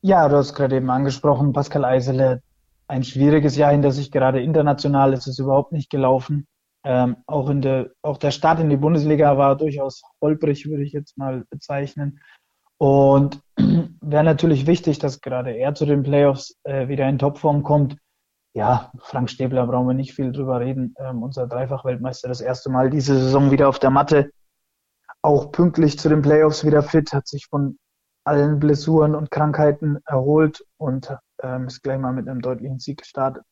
Ja, 0.01 0.27
du 0.27 0.37
hast 0.37 0.55
gerade 0.55 0.77
eben 0.77 0.89
angesprochen, 0.89 1.53
Pascal 1.53 1.85
Eisele, 1.85 2.41
ein 2.87 3.03
schwieriges 3.03 3.57
Jahr 3.57 3.71
hinter 3.71 3.91
sich, 3.91 4.11
gerade 4.11 4.41
international 4.41 5.13
ist 5.13 5.27
es 5.27 5.37
überhaupt 5.37 5.71
nicht 5.71 5.91
gelaufen. 5.91 6.47
Ähm, 6.83 7.17
auch, 7.27 7.49
in 7.49 7.61
der, 7.61 7.91
auch 8.01 8.17
der 8.17 8.31
Start 8.31 8.59
in 8.59 8.69
die 8.69 8.77
Bundesliga 8.77 9.37
war 9.37 9.57
durchaus 9.57 10.03
holprig, 10.21 10.67
würde 10.67 10.83
ich 10.83 10.93
jetzt 10.93 11.17
mal 11.17 11.43
bezeichnen. 11.49 12.19
Und 12.77 13.41
wäre 14.01 14.23
natürlich 14.23 14.67
wichtig, 14.67 14.99
dass 14.99 15.21
gerade 15.21 15.51
er 15.51 15.73
zu 15.73 15.85
den 15.85 16.03
Playoffs 16.03 16.55
äh, 16.63 16.87
wieder 16.87 17.07
in 17.09 17.17
Topform 17.17 17.63
kommt. 17.63 17.97
Ja, 18.53 18.91
Frank 18.99 19.29
Stäbler 19.29 19.67
brauchen 19.67 19.87
wir 19.87 19.93
nicht 19.93 20.13
viel 20.13 20.31
drüber 20.31 20.59
reden. 20.59 20.95
Ähm, 20.97 21.21
unser 21.21 21.47
Dreifach-Weltmeister 21.47 22.27
das 22.27 22.41
erste 22.41 22.69
Mal 22.69 22.89
diese 22.89 23.17
Saison 23.19 23.51
wieder 23.51 23.69
auf 23.69 23.79
der 23.79 23.91
Matte. 23.91 24.31
Auch 25.21 25.51
pünktlich 25.51 25.99
zu 25.99 26.09
den 26.09 26.21
Playoffs 26.21 26.65
wieder 26.65 26.83
fit, 26.83 27.13
hat 27.13 27.27
sich 27.27 27.47
von 27.47 27.77
allen 28.23 28.59
Blessuren 28.59 29.15
und 29.15 29.31
Krankheiten 29.31 29.99
erholt 30.05 30.63
und 30.77 31.15
ähm, 31.41 31.67
ist 31.67 31.81
gleich 31.81 31.99
mal 31.99 32.13
mit 32.13 32.27
einem 32.27 32.41
deutlichen 32.41 32.79
Sieg 32.79 32.99
gestartet. 32.99 33.43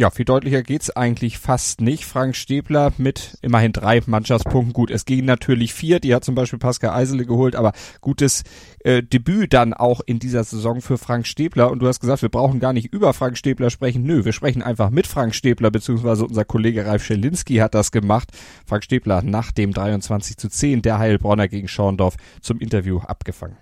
Ja, 0.00 0.10
viel 0.10 0.24
deutlicher 0.24 0.62
geht's 0.62 0.90
eigentlich 0.90 1.38
fast 1.38 1.80
nicht. 1.80 2.04
Frank 2.04 2.36
Stäbler 2.36 2.92
mit 2.98 3.36
immerhin 3.42 3.72
drei 3.72 4.00
Mannschaftspunkten. 4.06 4.72
Gut, 4.72 4.92
es 4.92 5.06
gingen 5.06 5.24
natürlich 5.24 5.74
vier, 5.74 5.98
die 5.98 6.14
hat 6.14 6.22
zum 6.22 6.36
Beispiel 6.36 6.60
Pascal 6.60 6.90
Eisele 6.90 7.26
geholt, 7.26 7.56
aber 7.56 7.72
gutes 8.00 8.44
äh, 8.84 9.02
Debüt 9.02 9.52
dann 9.52 9.74
auch 9.74 10.00
in 10.06 10.20
dieser 10.20 10.44
Saison 10.44 10.82
für 10.82 10.98
Frank 10.98 11.26
Stäbler. 11.26 11.72
Und 11.72 11.80
du 11.80 11.88
hast 11.88 11.98
gesagt, 11.98 12.22
wir 12.22 12.28
brauchen 12.28 12.60
gar 12.60 12.72
nicht 12.72 12.92
über 12.92 13.12
Frank 13.12 13.36
Stäbler 13.36 13.70
sprechen. 13.70 14.04
Nö, 14.04 14.24
wir 14.24 14.32
sprechen 14.32 14.62
einfach 14.62 14.90
mit 14.90 15.08
Frank 15.08 15.34
Stäbler, 15.34 15.72
beziehungsweise 15.72 16.24
unser 16.24 16.44
Kollege 16.44 16.86
Ralf 16.86 17.02
Schelinski 17.02 17.56
hat 17.56 17.74
das 17.74 17.90
gemacht. 17.90 18.30
Frank 18.66 18.84
Stäbler 18.84 19.22
nach 19.22 19.50
dem 19.50 19.72
23 19.72 20.36
zu 20.36 20.48
10 20.48 20.82
der 20.82 21.00
Heilbronner 21.00 21.48
gegen 21.48 21.66
Schorndorf 21.66 22.14
zum 22.40 22.60
Interview 22.60 23.00
abgefangen. 23.00 23.56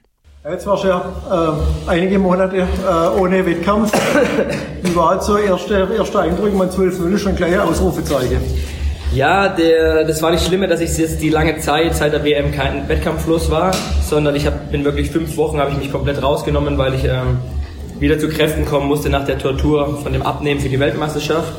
Jetzt 0.48 0.64
warst 0.64 0.84
du 0.84 0.88
ja 0.88 1.12
äh, 1.28 1.90
einige 1.90 2.20
Monate 2.20 2.58
äh, 2.58 3.20
ohne 3.20 3.44
Wettkampf. 3.44 3.90
Wie 4.82 4.94
war 4.94 5.14
jetzt 5.14 5.26
so 5.26 5.36
erste, 5.36 5.88
erster 5.98 6.20
Eindruck? 6.20 6.54
Man 6.54 6.70
12-0 6.70 7.14
ist 7.14 7.22
schon 7.22 7.34
gleich 7.34 7.58
Ausrufezeichen. 7.58 8.38
Ja, 9.12 9.48
der, 9.48 10.04
das 10.04 10.22
war 10.22 10.30
nicht 10.30 10.46
schlimmer, 10.46 10.68
dass 10.68 10.80
ich 10.80 10.96
jetzt 10.98 11.20
die 11.20 11.30
lange 11.30 11.58
Zeit 11.58 11.96
seit 11.96 12.12
der 12.12 12.22
WM 12.22 12.52
kein 12.52 12.88
Wettkampflos 12.88 13.50
war, 13.50 13.74
sondern 14.08 14.36
ich 14.36 14.46
hab, 14.46 14.70
bin 14.70 14.84
wirklich 14.84 15.10
fünf 15.10 15.36
Wochen, 15.36 15.58
habe 15.58 15.72
ich 15.72 15.78
mich 15.78 15.90
komplett 15.90 16.22
rausgenommen, 16.22 16.78
weil 16.78 16.94
ich 16.94 17.02
ähm, 17.02 17.38
wieder 17.98 18.16
zu 18.20 18.28
Kräften 18.28 18.66
kommen 18.66 18.86
musste 18.86 19.10
nach 19.10 19.24
der 19.24 19.38
Tortur 19.38 19.98
von 20.00 20.12
dem 20.12 20.22
Abnehmen 20.22 20.60
für 20.60 20.68
die 20.68 20.78
Weltmeisterschaft. 20.78 21.52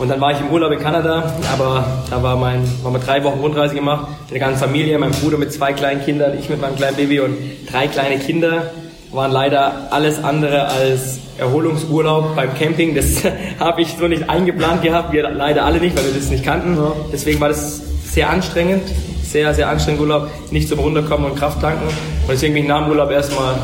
Und 0.00 0.08
dann 0.08 0.18
war 0.18 0.32
ich 0.32 0.40
im 0.40 0.48
Urlaub 0.50 0.72
in 0.72 0.78
Kanada, 0.78 1.30
aber 1.52 1.84
da 2.08 2.22
war 2.22 2.34
mein, 2.34 2.66
haben 2.82 2.94
wir 2.94 3.00
drei 3.00 3.22
Wochen 3.22 3.38
Rundreise 3.38 3.74
gemacht, 3.74 4.08
mit 4.22 4.30
der 4.30 4.38
ganzen 4.38 4.58
Familie, 4.58 4.98
mein 4.98 5.10
Bruder 5.10 5.36
mit 5.36 5.52
zwei 5.52 5.74
kleinen 5.74 6.02
Kindern, 6.02 6.38
ich 6.38 6.48
mit 6.48 6.58
meinem 6.58 6.74
kleinen 6.74 6.96
Baby 6.96 7.20
und 7.20 7.36
drei 7.70 7.86
kleine 7.86 8.18
Kinder. 8.18 8.70
Waren 9.12 9.30
leider 9.30 9.88
alles 9.90 10.24
andere 10.24 10.68
als 10.68 11.18
Erholungsurlaub 11.36 12.34
beim 12.34 12.54
Camping. 12.54 12.94
Das 12.94 13.22
habe 13.60 13.82
ich 13.82 13.94
so 13.98 14.08
nicht 14.08 14.30
eingeplant 14.30 14.80
gehabt, 14.80 15.12
wir 15.12 15.28
leider 15.28 15.66
alle 15.66 15.80
nicht, 15.80 15.94
weil 15.94 16.06
wir 16.06 16.14
das 16.14 16.30
nicht 16.30 16.44
kannten. 16.44 16.78
Deswegen 17.12 17.38
war 17.38 17.48
das 17.48 17.82
sehr 18.02 18.30
anstrengend, 18.30 18.84
sehr, 19.22 19.52
sehr 19.52 19.68
anstrengend 19.68 20.00
Urlaub, 20.00 20.30
nicht 20.50 20.66
zum 20.66 20.78
Runterkommen 20.78 21.30
und 21.30 21.38
Kraft 21.38 21.60
tanken. 21.60 21.86
Und 21.86 22.30
deswegen 22.30 22.54
bin 22.54 22.62
ich 22.62 22.68
nach 22.70 22.84
dem 22.84 22.90
Urlaub 22.90 23.10
erstmal 23.10 23.54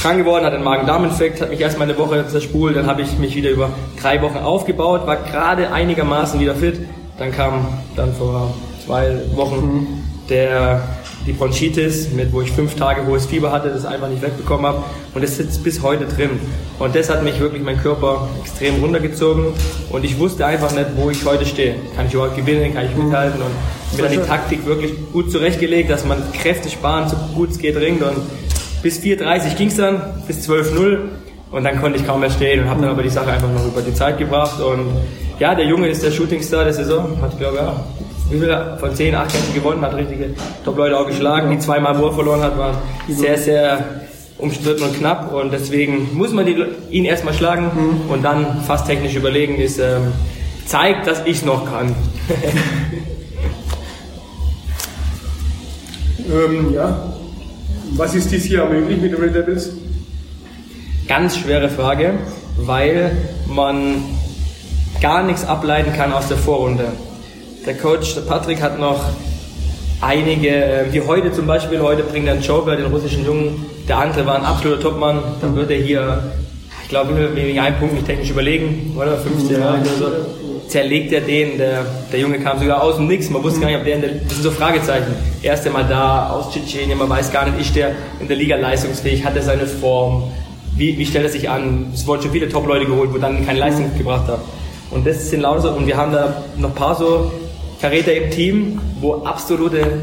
krank 0.00 0.18
geworden, 0.18 0.44
hatte 0.44 0.56
einen 0.56 0.64
Magen-Darm-Infekt, 0.64 1.42
hat 1.42 1.50
mich 1.50 1.60
erstmal 1.60 1.88
eine 1.88 1.98
Woche 1.98 2.26
zerspult, 2.26 2.76
dann 2.76 2.86
habe 2.86 3.02
ich 3.02 3.18
mich 3.18 3.34
wieder 3.36 3.50
über 3.50 3.70
drei 4.00 4.22
Wochen 4.22 4.38
aufgebaut, 4.38 5.06
war 5.06 5.16
gerade 5.16 5.72
einigermaßen 5.72 6.40
wieder 6.40 6.54
fit. 6.54 6.80
Dann 7.18 7.32
kam 7.32 7.68
dann 7.96 8.14
vor 8.14 8.54
zwei 8.86 9.18
Wochen 9.34 10.02
der, 10.30 10.80
die 11.26 11.32
Bronchitis, 11.32 12.12
mit, 12.12 12.32
wo 12.32 12.40
ich 12.40 12.50
fünf 12.50 12.76
Tage 12.76 13.06
hohes 13.06 13.26
Fieber 13.26 13.52
hatte, 13.52 13.68
das 13.68 13.84
einfach 13.84 14.08
nicht 14.08 14.22
wegbekommen 14.22 14.64
habe. 14.64 14.82
Und 15.14 15.22
das 15.22 15.36
sitzt 15.36 15.62
bis 15.62 15.82
heute 15.82 16.06
drin. 16.06 16.30
Und 16.78 16.94
das 16.94 17.10
hat 17.10 17.22
mich 17.22 17.38
wirklich 17.38 17.62
mein 17.62 17.78
Körper 17.78 18.28
extrem 18.40 18.80
runtergezogen. 18.80 19.48
Und 19.90 20.04
ich 20.04 20.18
wusste 20.18 20.46
einfach 20.46 20.72
nicht, 20.72 20.86
wo 20.96 21.10
ich 21.10 21.22
heute 21.26 21.44
stehe. 21.44 21.74
Kann 21.94 22.06
ich 22.06 22.14
überhaupt 22.14 22.36
gewinnen, 22.36 22.72
kann 22.72 22.86
ich 22.86 22.96
mithalten? 22.96 23.42
Und 23.42 23.98
mir 23.98 24.04
dann 24.04 24.12
die 24.12 24.26
Taktik 24.26 24.64
wirklich 24.64 24.92
gut 25.12 25.30
zurechtgelegt, 25.30 25.90
dass 25.90 26.06
man 26.06 26.22
Kräfte 26.32 26.70
sparen, 26.70 27.06
so 27.10 27.16
gut 27.34 27.50
es 27.50 27.58
geht 27.58 27.76
ringt. 27.76 28.02
Und 28.02 28.16
bis 28.82 28.98
4.30 29.00 29.56
ging 29.56 29.68
es 29.68 29.76
dann, 29.76 30.00
bis 30.26 30.48
12.0 30.48 30.98
und 31.50 31.64
dann 31.64 31.80
konnte 31.80 31.98
ich 31.98 32.06
kaum 32.06 32.20
mehr 32.20 32.30
stehen 32.30 32.62
und 32.62 32.70
habe 32.70 32.80
dann 32.80 32.90
aber 32.90 33.02
die 33.02 33.10
Sache 33.10 33.30
einfach 33.30 33.50
noch 33.52 33.66
über 33.66 33.82
die 33.82 33.94
Zeit 33.94 34.18
gebracht. 34.18 34.60
Und 34.60 34.88
ja, 35.38 35.54
der 35.54 35.66
Junge 35.66 35.88
ist 35.88 36.02
der 36.02 36.10
Shootingstar 36.10 36.64
der 36.64 36.72
Saison, 36.72 37.20
hat 37.20 37.38
glaube 37.38 37.56
ja, 37.58 37.84
wie 38.30 38.38
viel 38.38 38.76
von 38.78 38.94
10, 38.94 39.14
8 39.14 39.32
Kämpfen 39.32 39.54
gewonnen, 39.54 39.82
hat 39.82 39.94
richtige 39.96 40.30
Top-Leute 40.64 40.98
auch 40.98 41.06
geschlagen. 41.06 41.50
Die 41.50 41.58
zweimal, 41.58 42.00
er 42.00 42.12
verloren 42.12 42.42
hat, 42.42 42.56
waren 42.56 42.76
sehr, 43.08 43.36
sehr 43.36 43.84
umstritten 44.38 44.84
und 44.84 44.96
knapp 44.96 45.32
und 45.34 45.52
deswegen 45.52 46.16
muss 46.16 46.32
man 46.32 46.46
die, 46.46 46.56
ihn 46.90 47.04
erstmal 47.04 47.34
schlagen 47.34 47.70
und 48.08 48.24
dann 48.24 48.62
fast 48.62 48.86
technisch 48.86 49.14
überlegen 49.14 49.56
ist, 49.56 49.78
ähm, 49.78 50.12
zeigt, 50.64 51.06
dass 51.06 51.26
ich 51.26 51.44
noch 51.44 51.70
kann. 51.70 51.94
Ähm, 56.30 56.72
ja. 56.74 57.09
Was 57.96 58.14
ist 58.14 58.30
dies 58.30 58.44
hier 58.44 58.64
möglich 58.66 59.00
mit 59.00 59.18
Red 59.18 59.34
Devils? 59.34 59.70
Ganz 61.08 61.36
schwere 61.36 61.68
Frage, 61.68 62.14
weil 62.56 63.16
man 63.48 64.02
gar 65.00 65.24
nichts 65.24 65.44
ableiten 65.44 65.92
kann 65.92 66.12
aus 66.12 66.28
der 66.28 66.36
Vorrunde. 66.36 66.92
Der 67.66 67.76
Coach, 67.76 68.14
der 68.14 68.22
Patrick, 68.22 68.62
hat 68.62 68.78
noch 68.78 69.04
einige, 70.00 70.48
äh, 70.48 70.92
wie 70.92 71.00
heute 71.00 71.32
zum 71.32 71.46
Beispiel, 71.46 71.80
heute 71.80 72.04
bringt 72.04 72.26
er 72.26 72.34
einen 72.34 72.42
Joker, 72.42 72.76
den 72.76 72.86
russischen 72.86 73.24
Jungen, 73.24 73.66
der 73.88 73.98
andere 73.98 74.24
war 74.24 74.36
ein 74.36 74.44
absoluter 74.44 74.80
Topmann, 74.80 75.20
dann 75.40 75.56
wird 75.56 75.70
er 75.70 75.78
hier, 75.78 76.32
ich 76.90 76.92
glaube, 76.92 77.36
wegen 77.36 77.60
einem 77.60 77.76
Punkt 77.76 77.94
nicht 77.94 78.06
technisch 78.06 78.30
überlegen, 78.30 78.96
oder? 78.98 79.16
15 79.16 79.60
Jahre 79.60 79.78
oder 79.78 79.90
so. 79.96 80.06
Zerlegt 80.66 81.12
er 81.12 81.20
den, 81.20 81.56
der, 81.56 81.86
der 82.10 82.18
Junge 82.18 82.40
kam 82.40 82.58
sogar 82.58 82.82
aus 82.82 82.96
dem 82.96 83.06
Nix, 83.06 83.30
man 83.30 83.44
wusste 83.44 83.60
gar 83.60 83.68
nicht, 83.68 83.78
ob 83.78 83.84
der, 83.84 83.94
in 83.94 84.00
der 84.00 84.10
das 84.14 84.32
sind 84.32 84.42
so 84.42 84.50
Fragezeichen. 84.50 85.14
Erste 85.40 85.70
Mal 85.70 85.86
da, 85.88 86.30
aus 86.30 86.52
Tschetschenien, 86.52 86.98
man 86.98 87.08
weiß 87.08 87.30
gar 87.30 87.48
nicht, 87.48 87.60
ist 87.60 87.76
der 87.76 87.92
in 88.18 88.26
der 88.26 88.36
Liga 88.36 88.56
leistungsfähig, 88.56 89.24
hat 89.24 89.36
er 89.36 89.42
seine 89.42 89.66
Form, 89.66 90.32
wie, 90.74 90.98
wie 90.98 91.06
stellt 91.06 91.26
er 91.26 91.30
sich 91.30 91.48
an? 91.48 91.92
Es 91.94 92.04
wurden 92.08 92.22
schon 92.22 92.32
viele 92.32 92.48
Top-Leute 92.48 92.86
geholt, 92.86 93.14
wo 93.14 93.18
dann 93.18 93.46
keine 93.46 93.60
Leistung 93.60 93.96
gebracht 93.96 94.26
haben. 94.26 94.42
Und 94.90 95.06
das 95.06 95.30
sind 95.30 95.42
lauter 95.42 95.60
so, 95.60 95.70
und 95.70 95.86
wir 95.86 95.96
haben 95.96 96.10
da 96.10 96.42
noch 96.56 96.70
ein 96.70 96.74
paar 96.74 96.96
so 96.96 97.30
Verräter 97.78 98.12
im 98.14 98.32
Team, 98.32 98.80
wo 99.00 99.22
absolute 99.22 100.00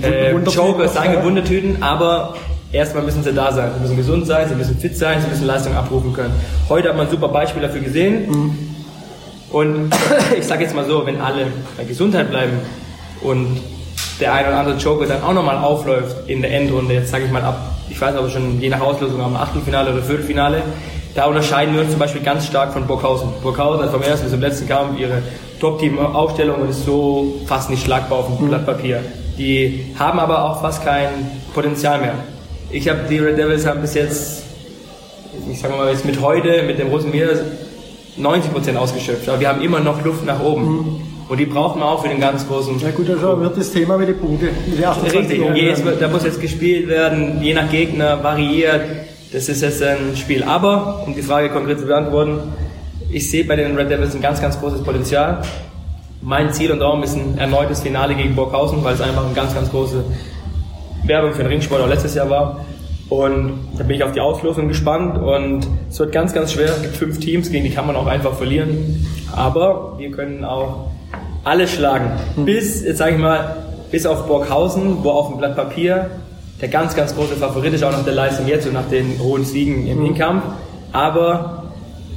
äh, 0.00 0.30
Joker 0.30 0.86
sein. 0.86 1.24
Wundertüten, 1.24 1.82
aber 1.82 2.36
erstmal 2.72 3.02
müssen 3.02 3.22
sie 3.22 3.32
da 3.32 3.52
sein. 3.52 3.70
Sie 3.74 3.80
müssen 3.80 3.96
gesund 3.96 4.26
sein, 4.26 4.48
sie 4.48 4.54
müssen 4.54 4.78
fit 4.78 4.96
sein, 4.96 5.20
sie 5.20 5.28
müssen 5.28 5.46
Leistung 5.46 5.74
abrufen 5.74 6.12
können. 6.12 6.32
Heute 6.68 6.88
hat 6.88 6.96
man 6.96 7.06
ein 7.06 7.10
super 7.10 7.28
Beispiel 7.28 7.62
dafür 7.62 7.80
gesehen. 7.80 8.68
Und 9.50 9.90
ich 10.38 10.46
sage 10.46 10.62
jetzt 10.64 10.74
mal 10.74 10.84
so, 10.84 11.04
wenn 11.06 11.20
alle 11.20 11.46
bei 11.76 11.84
Gesundheit 11.84 12.30
bleiben 12.30 12.58
und 13.22 13.60
der 14.20 14.34
ein 14.34 14.46
oder 14.46 14.58
andere 14.58 14.76
Joker 14.76 15.06
dann 15.06 15.22
auch 15.22 15.32
nochmal 15.32 15.56
aufläuft 15.56 16.28
in 16.28 16.42
der 16.42 16.52
Endrunde, 16.52 16.94
jetzt 16.94 17.10
sage 17.10 17.24
ich 17.24 17.30
mal 17.30 17.42
ab, 17.42 17.58
ich 17.88 18.00
weiß 18.00 18.14
aber 18.14 18.28
schon 18.30 18.60
je 18.60 18.68
nach 18.68 18.80
Auslösung 18.80 19.20
am 19.20 19.34
Achtelfinale 19.34 19.92
oder 19.92 20.02
Viertelfinale, 20.02 20.62
da 21.14 21.24
unterscheiden 21.24 21.74
wir 21.74 21.82
uns 21.82 21.90
zum 21.90 21.98
Beispiel 21.98 22.22
ganz 22.22 22.46
stark 22.46 22.72
von 22.72 22.86
Burghausen. 22.86 23.30
Burghausen 23.42 23.82
hat 23.82 23.90
vom 23.90 24.02
ersten 24.02 24.24
bis 24.24 24.32
zum 24.32 24.40
letzten 24.40 24.68
Kampf 24.68 24.98
ihre 24.98 25.22
Top-Team-Aufstellung 25.58 26.60
und 26.60 26.70
ist 26.70 26.84
so 26.84 27.40
fast 27.46 27.68
nicht 27.68 27.84
schlagbar 27.84 28.20
auf 28.20 28.36
dem 28.36 28.48
Blatt 28.48 28.64
Papier. 28.64 29.02
Die 29.36 29.92
haben 29.98 30.20
aber 30.20 30.44
auch 30.44 30.60
fast 30.60 30.84
kein 30.84 31.08
Potenzial 31.52 32.00
mehr. 32.00 32.14
Ich 32.72 32.88
habe 32.88 33.00
die 33.08 33.18
Red 33.18 33.36
Devils 33.38 33.66
haben 33.66 33.80
bis 33.80 33.94
jetzt, 33.94 34.42
ich 35.50 35.58
sage 35.58 35.74
mal 35.74 35.90
jetzt 35.90 36.04
mit 36.04 36.20
heute, 36.20 36.62
mit 36.62 36.78
dem 36.78 36.88
Roten 36.88 37.10
Meer 37.10 37.30
90% 38.18 38.76
ausgeschöpft, 38.76 39.28
aber 39.28 39.40
wir 39.40 39.48
haben 39.48 39.60
immer 39.62 39.80
noch 39.80 40.04
Luft 40.04 40.24
nach 40.24 40.40
oben. 40.40 41.06
Und 41.28 41.38
die 41.38 41.46
brauchen 41.46 41.80
wir 41.80 41.86
auch 41.86 42.02
für 42.02 42.08
den 42.08 42.18
ganz 42.20 42.46
großen. 42.48 42.76
Ja 42.80 42.90
gut, 42.90 43.08
das 43.08 43.20
wird 43.22 43.56
das 43.56 43.70
Thema 43.70 43.96
mit 43.96 44.08
den 44.08 44.16
28 44.84 45.14
Richtig, 45.14 45.84
wird- 45.84 46.02
da 46.02 46.08
muss 46.08 46.24
jetzt 46.24 46.40
gespielt 46.40 46.88
werden, 46.88 47.40
je 47.40 47.54
nach 47.54 47.70
Gegner 47.70 48.20
variiert. 48.22 48.80
Das 49.32 49.48
ist 49.48 49.62
jetzt 49.62 49.80
ein 49.80 50.16
Spiel. 50.16 50.42
Aber, 50.42 51.04
um 51.06 51.14
die 51.14 51.22
Frage 51.22 51.50
konkret 51.50 51.78
zu 51.78 51.86
beantworten, 51.86 52.38
ich 53.12 53.30
sehe 53.30 53.44
bei 53.44 53.54
den 53.54 53.76
Red 53.76 53.88
Devils 53.90 54.12
ein 54.16 54.20
ganz, 54.20 54.40
ganz 54.40 54.58
großes 54.58 54.82
Potenzial. 54.82 55.42
Mein 56.20 56.52
Ziel 56.52 56.72
und 56.72 56.80
Traum 56.80 57.00
ist 57.04 57.14
ein 57.14 57.38
erneutes 57.38 57.80
Finale 57.80 58.16
gegen 58.16 58.34
Burghausen, 58.34 58.82
weil 58.82 58.94
es 58.94 59.00
einfach 59.00 59.24
eine 59.24 59.32
ganz, 59.34 59.54
ganz 59.54 59.70
große 59.70 60.02
Werbung 61.04 61.32
für 61.32 61.42
den 61.42 61.48
Ringsport 61.48 61.80
auch 61.80 61.88
letztes 61.88 62.14
Jahr 62.14 62.30
war. 62.30 62.64
Und 63.08 63.58
da 63.76 63.82
bin 63.82 63.96
ich 63.96 64.04
auf 64.04 64.12
die 64.12 64.20
Auslosung 64.20 64.68
gespannt 64.68 65.18
und 65.18 65.66
es 65.90 65.98
wird 65.98 66.12
ganz, 66.12 66.32
ganz 66.32 66.52
schwer. 66.52 66.66
Es 66.66 66.82
gibt 66.82 66.96
fünf 66.96 67.18
Teams, 67.18 67.50
gegen 67.50 67.64
die 67.64 67.70
kann 67.70 67.86
man 67.86 67.96
auch 67.96 68.06
einfach 68.06 68.34
verlieren. 68.34 69.06
Aber 69.34 69.96
wir 69.98 70.12
können 70.12 70.44
auch 70.44 70.90
alle 71.42 71.66
schlagen. 71.66 72.12
Bis, 72.36 72.84
jetzt 72.84 72.98
sage 72.98 73.12
ich 73.12 73.18
mal, 73.18 73.56
bis 73.90 74.06
auf 74.06 74.26
Burghausen, 74.26 75.02
wo 75.02 75.10
auf 75.10 75.28
dem 75.28 75.38
Blatt 75.38 75.56
Papier 75.56 76.10
der 76.60 76.68
ganz, 76.68 76.94
ganz 76.94 77.14
große 77.14 77.36
Favorit 77.36 77.72
ist, 77.72 77.82
auch 77.82 77.90
nach 77.90 78.04
der 78.04 78.14
Leistung 78.14 78.46
jetzt 78.46 78.66
und 78.66 78.74
nach 78.74 78.88
den 78.88 79.18
hohen 79.18 79.44
Siegen 79.44 79.86
im 79.86 80.04
Inkampf. 80.04 80.44
Aber 80.92 81.72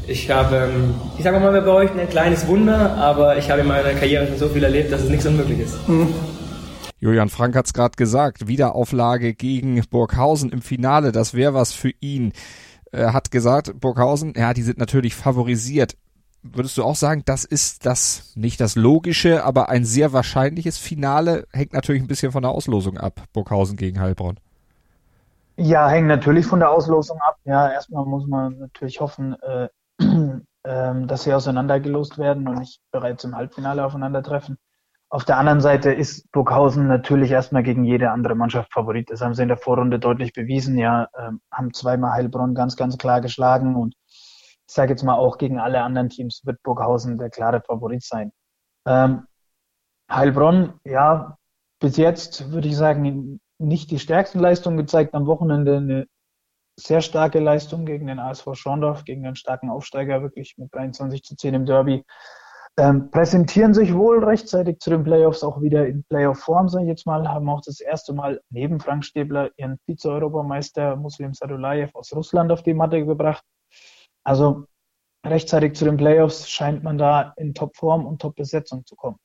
ich 0.07 0.29
habe, 0.29 0.55
ähm, 0.55 0.95
ich 1.17 1.23
sage 1.23 1.39
mal, 1.39 1.59
bei 1.61 1.71
euch 1.71 1.89
ein 1.91 2.09
kleines 2.09 2.47
Wunder, 2.47 2.97
aber 2.99 3.37
ich 3.37 3.49
habe 3.49 3.61
in 3.61 3.67
meiner 3.67 3.93
Karriere 3.93 4.27
schon 4.27 4.37
so 4.37 4.49
viel 4.49 4.63
erlebt, 4.63 4.91
dass 4.91 5.01
es 5.01 5.09
nichts 5.09 5.25
unmöglich 5.25 5.59
ist. 5.59 5.77
Julian 7.03 7.27
Frank 7.27 7.53
hat's 7.57 7.73
gerade 7.73 7.97
gesagt, 7.97 8.47
Wiederauflage 8.47 9.33
gegen 9.33 9.83
Burghausen 9.89 10.53
im 10.53 10.61
Finale, 10.61 11.11
das 11.11 11.33
wäre 11.33 11.53
was 11.53 11.73
für 11.73 11.91
ihn. 11.99 12.31
Er 12.93 13.11
hat 13.11 13.29
gesagt, 13.29 13.77
Burghausen, 13.81 14.33
ja, 14.37 14.53
die 14.53 14.61
sind 14.61 14.77
natürlich 14.77 15.13
favorisiert. 15.13 15.97
Würdest 16.43 16.77
du 16.77 16.83
auch 16.85 16.95
sagen, 16.95 17.23
das 17.25 17.43
ist 17.43 17.85
das, 17.85 18.31
nicht 18.37 18.61
das 18.61 18.77
Logische, 18.77 19.43
aber 19.43 19.67
ein 19.67 19.83
sehr 19.83 20.13
wahrscheinliches 20.13 20.77
Finale, 20.77 21.45
hängt 21.51 21.73
natürlich 21.73 22.01
ein 22.01 22.07
bisschen 22.07 22.31
von 22.31 22.43
der 22.43 22.51
Auslosung 22.51 22.97
ab, 22.97 23.21
Burghausen 23.33 23.75
gegen 23.75 23.99
Heilbronn. 23.99 24.39
Ja, 25.57 25.89
hängt 25.89 26.07
natürlich 26.07 26.45
von 26.45 26.59
der 26.59 26.71
Auslosung 26.71 27.19
ab. 27.19 27.35
Ja, 27.43 27.69
erstmal 27.69 28.05
muss 28.05 28.27
man 28.27 28.59
natürlich 28.59 29.01
hoffen, 29.01 29.35
äh, 29.41 29.67
ähm, 30.63 31.07
dass 31.07 31.23
sie 31.23 31.33
auseinandergelost 31.33 32.17
werden 32.17 32.47
und 32.47 32.59
nicht 32.59 32.79
bereits 32.91 33.25
im 33.25 33.35
Halbfinale 33.35 33.85
aufeinandertreffen. 33.85 34.57
Auf 35.13 35.25
der 35.25 35.37
anderen 35.37 35.61
Seite 35.61 35.93
ist 35.93 36.31
Burghausen 36.31 36.87
natürlich 36.87 37.29
erstmal 37.29 37.61
gegen 37.61 37.83
jede 37.83 38.09
andere 38.09 38.33
Mannschaft 38.33 38.73
Favorit. 38.73 39.11
Das 39.11 39.21
haben 39.21 39.35
sie 39.35 39.43
in 39.43 39.47
der 39.47 39.59
Vorrunde 39.59 39.99
deutlich 39.99 40.33
bewiesen. 40.33 40.75
Ja, 40.75 41.07
ähm, 41.15 41.39
haben 41.51 41.71
zweimal 41.71 42.13
Heilbronn 42.13 42.55
ganz, 42.55 42.75
ganz 42.75 42.97
klar 42.97 43.21
geschlagen 43.21 43.75
und 43.75 43.93
ich 44.07 44.73
sage 44.73 44.89
jetzt 44.91 45.03
mal 45.03 45.13
auch 45.13 45.37
gegen 45.37 45.59
alle 45.59 45.83
anderen 45.83 46.09
Teams 46.09 46.41
wird 46.45 46.63
Burghausen 46.63 47.19
der 47.19 47.29
klare 47.29 47.61
Favorit 47.61 48.01
sein. 48.01 48.31
Ähm, 48.87 49.27
Heilbronn, 50.09 50.79
ja, 50.83 51.37
bis 51.79 51.97
jetzt 51.97 52.51
würde 52.51 52.67
ich 52.67 52.75
sagen, 52.75 53.39
nicht 53.59 53.91
die 53.91 53.99
stärksten 53.99 54.39
Leistungen 54.39 54.77
gezeigt. 54.77 55.13
Am 55.13 55.27
Wochenende 55.27 55.77
eine 55.77 56.07
sehr 56.75 57.01
starke 57.01 57.39
Leistung 57.39 57.85
gegen 57.85 58.07
den 58.07 58.17
ASV 58.17 58.55
Schorndorf, 58.55 59.05
gegen 59.05 59.21
den 59.21 59.35
starken 59.35 59.69
Aufsteiger, 59.69 60.23
wirklich 60.23 60.55
mit 60.57 60.73
23 60.73 61.21
zu 61.21 61.35
10 61.35 61.53
im 61.53 61.65
Derby. 61.67 62.03
Ähm, 62.75 63.11
präsentieren 63.11 63.75
sich 63.75 63.93
wohl 63.93 64.23
rechtzeitig 64.23 64.79
zu 64.79 64.89
den 64.89 65.03
Playoffs 65.03 65.43
auch 65.43 65.61
wieder 65.61 65.85
in 65.85 66.03
Playoff-Form, 66.05 66.69
sage 66.69 66.85
ich 66.85 66.89
jetzt 66.89 67.05
mal, 67.05 67.27
haben 67.27 67.47
auch 67.47 67.61
das 67.61 67.79
erste 67.79 68.13
Mal 68.13 68.41
neben 68.49 68.79
Frank 68.79 69.05
Stäbler 69.05 69.51
ihren 69.57 69.77
Vize-Europameister 69.85 70.95
Muslim 70.95 71.35
Sadulayev 71.35 71.91
aus 71.93 72.11
Russland 72.15 72.51
auf 72.51 72.63
die 72.63 72.73
Matte 72.73 73.05
gebracht. 73.05 73.43
Also 74.23 74.65
rechtzeitig 75.23 75.75
zu 75.75 75.85
den 75.85 75.97
Playoffs 75.97 76.49
scheint 76.49 76.83
man 76.83 76.97
da 76.97 77.33
in 77.37 77.53
Top-Form 77.53 78.07
und 78.07 78.19
Top-Besetzung 78.19 78.83
zu 78.87 78.95
kommen. 78.95 79.17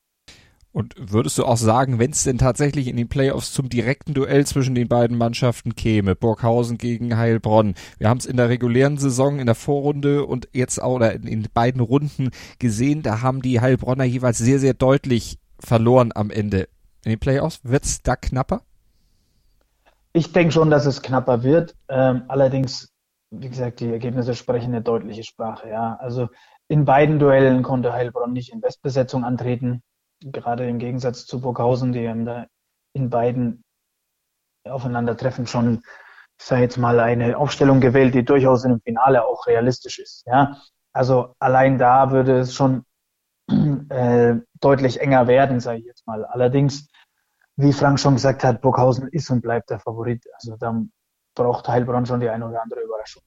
Und 0.79 0.95
würdest 0.97 1.37
du 1.39 1.45
auch 1.45 1.57
sagen, 1.57 1.99
wenn 1.99 2.13
es 2.13 2.23
denn 2.23 2.39
tatsächlich 2.39 2.87
in 2.87 2.97
den 2.97 3.09
Playoffs 3.09 3.53
zum 3.53 3.69
direkten 3.69 4.15
Duell 4.15 4.47
zwischen 4.47 4.77
den 4.77 4.87
beiden 4.87 5.19
Mannschaften 5.19 5.75
käme, 5.75 6.15
Burghausen 6.15 6.79
gegen 6.79 7.17
Heilbronn, 7.17 7.75
wir 7.99 8.09
haben 8.09 8.19
es 8.19 8.27
in 8.27 8.37
der 8.37 8.49
regulären 8.49 8.97
Saison, 8.97 9.41
in 9.41 9.47
der 9.47 9.57
Vorrunde 9.57 10.25
und 10.25 10.49
jetzt 10.53 10.81
auch 10.81 10.95
oder 10.95 11.15
in, 11.15 11.49
beiden 11.53 11.81
Runden 11.81 12.31
gesehen, 12.61 13.03
da 13.03 13.23
haben 13.23 13.43
die 13.43 13.61
Heilbronner 13.61 14.05
jeweils 14.05 14.39
sehr, 14.39 14.61
sehr 14.61 14.73
deutlich 14.73 15.41
verloren 15.59 16.13
am 16.15 16.31
Ende. 16.31 16.69
In 17.05 17.11
den 17.11 17.19
Playoffs 17.19 17.59
wird 17.65 17.85
es 17.85 18.01
da 18.03 18.15
knapper? 18.15 18.63
Ich 20.13 20.31
denke 20.31 20.53
schon, 20.53 20.71
dass 20.71 20.87
es 20.87 21.03
knapper 21.03 21.43
wird. 21.43 21.75
Ähm, 21.89 22.23
allerdings, 22.29 22.93
wie 23.33 23.49
gesagt, 23.49 23.81
die 23.81 23.91
Ergebnisse 23.91 24.37
sprechen 24.37 24.69
eine 24.69 24.83
deutliche 24.83 25.25
Sprache. 25.25 25.71
Ja, 25.71 25.97
also 25.97 26.29
in 26.69 26.85
beiden 26.85 27.19
Duellen 27.19 27.65
konnte 27.65 27.93
Heilbronn 27.93 28.33
nicht 28.33 28.53
in 28.53 28.61
Bestbesetzung 28.61 29.25
antreten 29.25 29.83
gerade 30.21 30.69
im 30.69 30.79
Gegensatz 30.79 31.27
zu 31.27 31.41
Burghausen, 31.41 31.93
die 31.93 32.09
haben 32.09 32.25
da 32.25 32.47
in 32.93 33.11
beiden 33.11 33.65
Aufeinandertreffen 34.65 35.47
schon, 35.47 35.83
ich 36.39 36.45
sage 36.45 36.63
jetzt 36.63 36.77
mal, 36.77 37.01
eine 37.01 37.37
Aufstellung 37.37 37.81
gewählt, 37.81 38.15
die 38.15 38.25
durchaus 38.25 38.63
dem 38.63 38.81
Finale 38.81 39.25
auch 39.25 39.47
realistisch 39.47 39.99
ist. 39.99 40.27
Ja? 40.27 40.61
Also 40.93 41.35
allein 41.39 41.79
da 41.79 42.11
würde 42.11 42.41
es 42.41 42.55
schon 42.55 42.85
äh, 43.89 44.37
deutlich 44.61 45.01
enger 45.01 45.27
werden, 45.27 45.61
sage 45.61 45.79
ich 45.81 45.87
jetzt 45.87 46.07
mal. 46.07 46.25
Allerdings, 46.25 46.89
wie 47.57 47.73
Frank 47.73 47.99
schon 48.01 48.15
gesagt 48.15 48.45
hat, 48.45 48.61
Burghausen 48.61 49.09
ist 49.09 49.31
und 49.31 49.41
bleibt 49.41 49.71
der 49.71 49.81
Favorit. 49.81 50.25
Also 50.35 50.57
da 50.57 50.83
braucht 51.35 51.69
Heilbronn 51.69 52.07
schon 52.07 52.21
die 52.21 52.29
eine 52.29 52.49
oder 52.49 52.63
andere 52.63 52.81
Überraschung. 52.81 53.23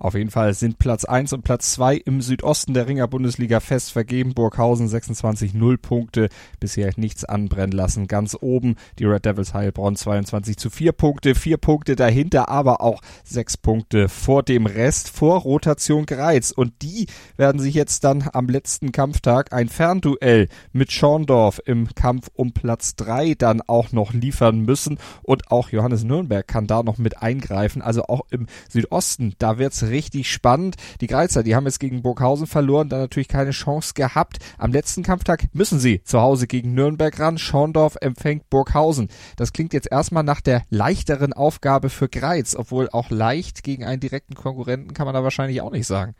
Auf 0.00 0.14
jeden 0.14 0.30
Fall 0.30 0.54
sind 0.54 0.78
Platz 0.78 1.04
1 1.04 1.34
und 1.34 1.42
Platz 1.42 1.72
2 1.72 1.96
im 1.96 2.22
Südosten 2.22 2.72
der 2.72 2.88
Ringer 2.88 3.06
Bundesliga 3.06 3.60
fest 3.60 3.92
vergeben. 3.92 4.32
Burghausen 4.32 4.88
26 4.88 5.52
0 5.52 5.76
Punkte, 5.76 6.30
bisher 6.58 6.90
nichts 6.96 7.26
anbrennen 7.26 7.76
lassen. 7.76 8.06
Ganz 8.06 8.34
oben 8.40 8.76
die 8.98 9.04
Red 9.04 9.26
Devils 9.26 9.52
Heilbronn 9.52 9.96
22 9.96 10.56
zu 10.56 10.70
4 10.70 10.92
Punkte, 10.92 11.34
4 11.34 11.58
Punkte 11.58 11.96
dahinter, 11.96 12.48
aber 12.48 12.80
auch 12.80 13.02
6 13.24 13.58
Punkte 13.58 14.08
vor 14.08 14.42
dem 14.42 14.64
Rest, 14.64 15.10
vor 15.10 15.40
Rotation 15.42 16.06
Greiz. 16.06 16.50
Und 16.50 16.80
die 16.80 17.06
werden 17.36 17.60
sich 17.60 17.74
jetzt 17.74 18.02
dann 18.04 18.26
am 18.32 18.48
letzten 18.48 18.92
Kampftag 18.92 19.52
ein 19.52 19.68
Fernduell 19.68 20.48
mit 20.72 20.92
Schorndorf 20.92 21.60
im 21.66 21.94
Kampf 21.94 22.30
um 22.32 22.52
Platz 22.52 22.96
3 22.96 23.34
dann 23.34 23.60
auch 23.60 23.92
noch 23.92 24.14
liefern 24.14 24.60
müssen. 24.60 24.98
Und 25.22 25.50
auch 25.50 25.68
Johannes 25.68 26.04
Nürnberg 26.04 26.48
kann 26.48 26.66
da 26.66 26.82
noch 26.82 26.96
mit 26.96 27.20
eingreifen. 27.20 27.82
Also 27.82 28.04
auch 28.04 28.22
im 28.30 28.46
Südosten, 28.70 29.34
da 29.38 29.58
wird's 29.58 29.89
richtig 29.90 30.30
spannend. 30.30 30.76
Die 31.00 31.06
Greizer, 31.06 31.42
die 31.42 31.54
haben 31.54 31.66
jetzt 31.66 31.80
gegen 31.80 32.02
Burghausen 32.02 32.46
verloren, 32.46 32.88
da 32.88 32.98
natürlich 32.98 33.28
keine 33.28 33.50
Chance 33.50 33.94
gehabt. 33.94 34.38
Am 34.58 34.72
letzten 34.72 35.02
Kampftag 35.02 35.44
müssen 35.52 35.78
sie 35.78 36.02
zu 36.04 36.20
Hause 36.20 36.46
gegen 36.46 36.74
Nürnberg 36.74 37.18
ran. 37.18 37.38
Schorndorf 37.38 37.96
empfängt 38.00 38.48
Burghausen. 38.50 39.08
Das 39.36 39.52
klingt 39.52 39.72
jetzt 39.72 39.90
erstmal 39.90 40.22
nach 40.22 40.40
der 40.40 40.62
leichteren 40.70 41.32
Aufgabe 41.32 41.90
für 41.90 42.08
Greiz, 42.08 42.56
obwohl 42.56 42.88
auch 42.90 43.10
leicht 43.10 43.62
gegen 43.62 43.84
einen 43.84 44.00
direkten 44.00 44.34
Konkurrenten 44.34 44.94
kann 44.94 45.06
man 45.06 45.14
da 45.14 45.22
wahrscheinlich 45.22 45.60
auch 45.60 45.72
nicht 45.72 45.86
sagen. 45.86 46.14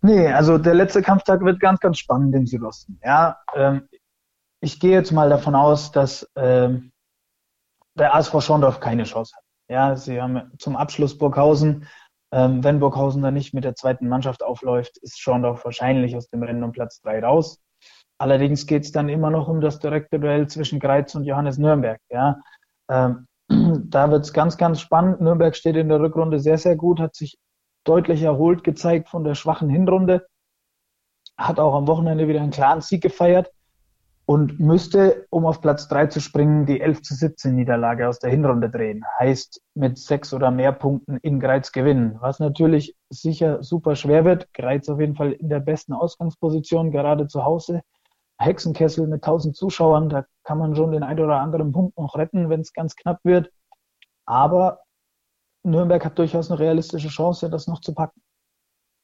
Nee, 0.00 0.28
also 0.28 0.58
der 0.58 0.74
letzte 0.74 1.02
Kampftag 1.02 1.40
wird 1.40 1.60
ganz, 1.60 1.80
ganz 1.80 1.98
spannend 1.98 2.34
im 2.34 2.46
Südosten. 2.46 3.00
Ja, 3.04 3.38
ähm, 3.54 3.88
ich 4.60 4.80
gehe 4.80 4.92
jetzt 4.92 5.12
mal 5.12 5.28
davon 5.28 5.54
aus, 5.54 5.90
dass 5.92 6.28
ähm, 6.36 6.92
der 7.94 8.14
ASV 8.14 8.40
Schorndorf 8.40 8.80
keine 8.80 9.04
Chance 9.04 9.34
hat. 9.36 9.44
Ja, 9.68 9.96
sie 9.96 10.20
haben 10.20 10.50
zum 10.58 10.76
Abschluss 10.76 11.18
Burghausen 11.18 11.86
ähm, 12.32 12.62
wenn 12.62 12.80
Burghausen 12.80 13.22
dann 13.22 13.34
nicht 13.34 13.54
mit 13.54 13.64
der 13.64 13.74
zweiten 13.74 14.08
Mannschaft 14.08 14.42
aufläuft, 14.42 14.98
ist 14.98 15.20
Schorndorf 15.20 15.64
wahrscheinlich 15.64 16.16
aus 16.16 16.28
dem 16.28 16.42
Rennen 16.42 16.62
um 16.62 16.72
Platz 16.72 17.00
drei 17.00 17.20
raus. 17.20 17.60
Allerdings 18.18 18.66
geht 18.66 18.84
es 18.84 18.92
dann 18.92 19.08
immer 19.08 19.30
noch 19.30 19.48
um 19.48 19.60
das 19.60 19.78
direkte 19.78 20.18
Duell 20.18 20.48
zwischen 20.48 20.80
Greiz 20.80 21.14
und 21.14 21.24
Johannes 21.24 21.58
Nürnberg. 21.58 22.00
Ja. 22.10 22.40
Ähm, 22.90 23.26
da 23.48 24.10
wird 24.10 24.24
es 24.24 24.32
ganz, 24.32 24.56
ganz 24.56 24.80
spannend. 24.80 25.20
Nürnberg 25.20 25.54
steht 25.56 25.76
in 25.76 25.88
der 25.88 26.00
Rückrunde 26.00 26.40
sehr, 26.40 26.58
sehr 26.58 26.76
gut, 26.76 27.00
hat 27.00 27.14
sich 27.14 27.38
deutlich 27.84 28.22
erholt 28.22 28.64
gezeigt 28.64 29.08
von 29.08 29.24
der 29.24 29.34
schwachen 29.34 29.70
Hinrunde, 29.70 30.26
hat 31.38 31.58
auch 31.60 31.74
am 31.74 31.86
Wochenende 31.86 32.28
wieder 32.28 32.42
einen 32.42 32.50
klaren 32.50 32.80
Sieg 32.80 33.02
gefeiert 33.02 33.50
und 34.28 34.60
müsste, 34.60 35.26
um 35.30 35.46
auf 35.46 35.62
Platz 35.62 35.88
3 35.88 36.08
zu 36.08 36.20
springen, 36.20 36.66
die 36.66 36.82
11 36.82 37.00
zu 37.00 37.14
17 37.14 37.54
Niederlage 37.54 38.06
aus 38.06 38.18
der 38.18 38.28
Hinrunde 38.28 38.68
drehen. 38.68 39.02
Heißt, 39.18 39.62
mit 39.74 39.96
sechs 39.96 40.34
oder 40.34 40.50
mehr 40.50 40.72
Punkten 40.72 41.16
in 41.22 41.40
Greiz 41.40 41.72
gewinnen. 41.72 42.18
Was 42.20 42.38
natürlich 42.38 42.94
sicher 43.08 43.62
super 43.62 43.96
schwer 43.96 44.26
wird. 44.26 44.52
Greiz 44.52 44.86
auf 44.90 45.00
jeden 45.00 45.16
Fall 45.16 45.32
in 45.32 45.48
der 45.48 45.60
besten 45.60 45.94
Ausgangsposition, 45.94 46.90
gerade 46.90 47.26
zu 47.26 47.46
Hause. 47.46 47.80
Hexenkessel 48.38 49.06
mit 49.06 49.24
1000 49.24 49.56
Zuschauern, 49.56 50.10
da 50.10 50.26
kann 50.44 50.58
man 50.58 50.76
schon 50.76 50.92
den 50.92 51.04
ein 51.04 51.18
oder 51.18 51.40
anderen 51.40 51.72
Punkt 51.72 51.96
noch 51.96 52.14
retten, 52.14 52.50
wenn 52.50 52.60
es 52.60 52.74
ganz 52.74 52.96
knapp 52.96 53.20
wird. 53.24 53.50
Aber 54.26 54.80
Nürnberg 55.62 56.04
hat 56.04 56.18
durchaus 56.18 56.50
eine 56.50 56.60
realistische 56.60 57.08
Chance, 57.08 57.48
das 57.48 57.66
noch 57.66 57.80
zu 57.80 57.94
packen. 57.94 58.20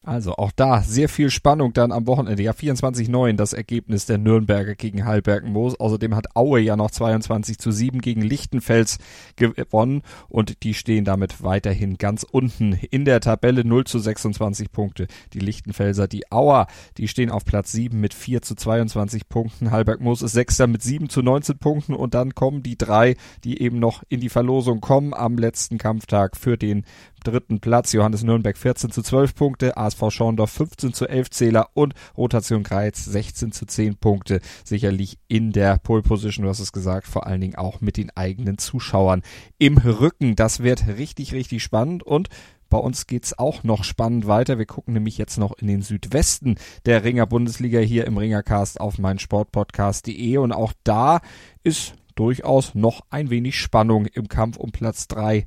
Also 0.04 0.34
auch 0.36 0.52
da 0.52 0.82
sehr 0.82 1.08
viel 1.08 1.30
Spannung 1.30 1.72
dann 1.72 1.90
am 1.90 2.06
Wochenende. 2.06 2.42
Ja, 2.42 2.52
24-9 2.52 3.36
das 3.36 3.54
Ergebnis 3.54 4.04
der 4.04 4.18
Nürnberger 4.18 4.74
gegen 4.74 5.06
Hallbergen-Moos. 5.06 5.80
Außerdem 5.80 6.14
hat 6.14 6.36
Aue 6.36 6.60
ja 6.60 6.76
noch 6.76 6.90
22 6.90 7.58
zu 7.58 7.70
7 7.70 8.02
gegen 8.02 8.20
Lichtenfels 8.20 8.98
gewonnen 9.36 10.02
und 10.28 10.62
die 10.62 10.74
stehen 10.74 11.06
damit 11.06 11.42
weiterhin 11.42 11.96
ganz 11.96 12.22
unten 12.22 12.74
in 12.90 13.06
der 13.06 13.20
Tabelle 13.20 13.64
0 13.64 13.84
zu 13.84 13.98
26 13.98 14.70
Punkte. 14.70 15.06
Die 15.32 15.40
Lichtenfelser, 15.40 16.06
die 16.06 16.30
Auer, 16.30 16.66
die 16.98 17.08
stehen 17.08 17.30
auf 17.30 17.46
Platz 17.46 17.72
7 17.72 17.98
mit 17.98 18.12
4 18.12 18.42
zu 18.42 18.56
22 18.56 19.30
Punkten. 19.30 19.70
Hallberg-Moos 19.70 20.20
ist 20.20 20.32
Sechster 20.32 20.66
mit 20.66 20.82
7 20.82 21.08
zu 21.08 21.22
19 21.22 21.56
Punkten 21.58 21.94
und 21.94 22.12
dann 22.12 22.34
kommen 22.34 22.62
die 22.62 22.76
drei, 22.76 23.16
die 23.42 23.62
eben 23.62 23.78
noch 23.78 24.02
in 24.10 24.20
die 24.20 24.28
Verlosung 24.28 24.82
kommen 24.82 25.14
am 25.14 25.38
letzten 25.38 25.78
Kampftag 25.78 26.36
für 26.36 26.58
den 26.58 26.84
dritten 27.24 27.60
Platz. 27.60 27.92
Johannes 27.92 28.22
Nürnberg 28.22 28.56
14 28.56 28.90
zu 28.90 29.02
12 29.02 29.34
Punkte, 29.34 29.76
ASV 29.76 30.10
Schorndorf 30.10 30.50
15 30.50 30.92
zu 30.92 31.08
11 31.08 31.30
Zähler 31.30 31.68
und 31.74 31.94
Rotation 32.16 32.62
Greiz 32.62 33.04
16 33.04 33.52
zu 33.52 33.66
10 33.66 33.96
Punkte. 33.96 34.40
Sicherlich 34.64 35.18
in 35.28 35.52
der 35.52 35.78
Pole 35.78 36.02
Position, 36.02 36.44
du 36.44 36.50
hast 36.50 36.60
es 36.60 36.72
gesagt, 36.72 37.06
vor 37.06 37.26
allen 37.26 37.40
Dingen 37.40 37.56
auch 37.56 37.80
mit 37.80 37.96
den 37.96 38.10
eigenen 38.16 38.58
Zuschauern 38.58 39.22
im 39.58 39.78
Rücken. 39.78 40.36
Das 40.36 40.62
wird 40.62 40.86
richtig, 40.86 41.32
richtig 41.32 41.62
spannend 41.62 42.02
und 42.02 42.28
bei 42.70 42.78
uns 42.78 43.06
geht's 43.06 43.38
auch 43.38 43.62
noch 43.62 43.84
spannend 43.84 44.26
weiter. 44.26 44.58
Wir 44.58 44.66
gucken 44.66 44.94
nämlich 44.94 45.16
jetzt 45.16 45.38
noch 45.38 45.56
in 45.58 45.68
den 45.68 45.82
Südwesten 45.82 46.56
der 46.86 47.04
Ringer 47.04 47.26
Bundesliga 47.26 47.78
hier 47.78 48.04
im 48.06 48.18
Ringercast 48.18 48.80
auf 48.80 48.98
meinsportpodcast.de 48.98 50.38
und 50.38 50.52
auch 50.52 50.72
da 50.82 51.20
ist 51.62 51.94
durchaus 52.14 52.74
noch 52.74 53.02
ein 53.10 53.30
wenig 53.30 53.58
Spannung 53.58 54.06
im 54.06 54.28
Kampf 54.28 54.56
um 54.56 54.72
Platz 54.72 55.08
3 55.08 55.46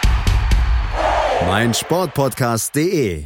meinsportpodcast.de. 1.47 3.25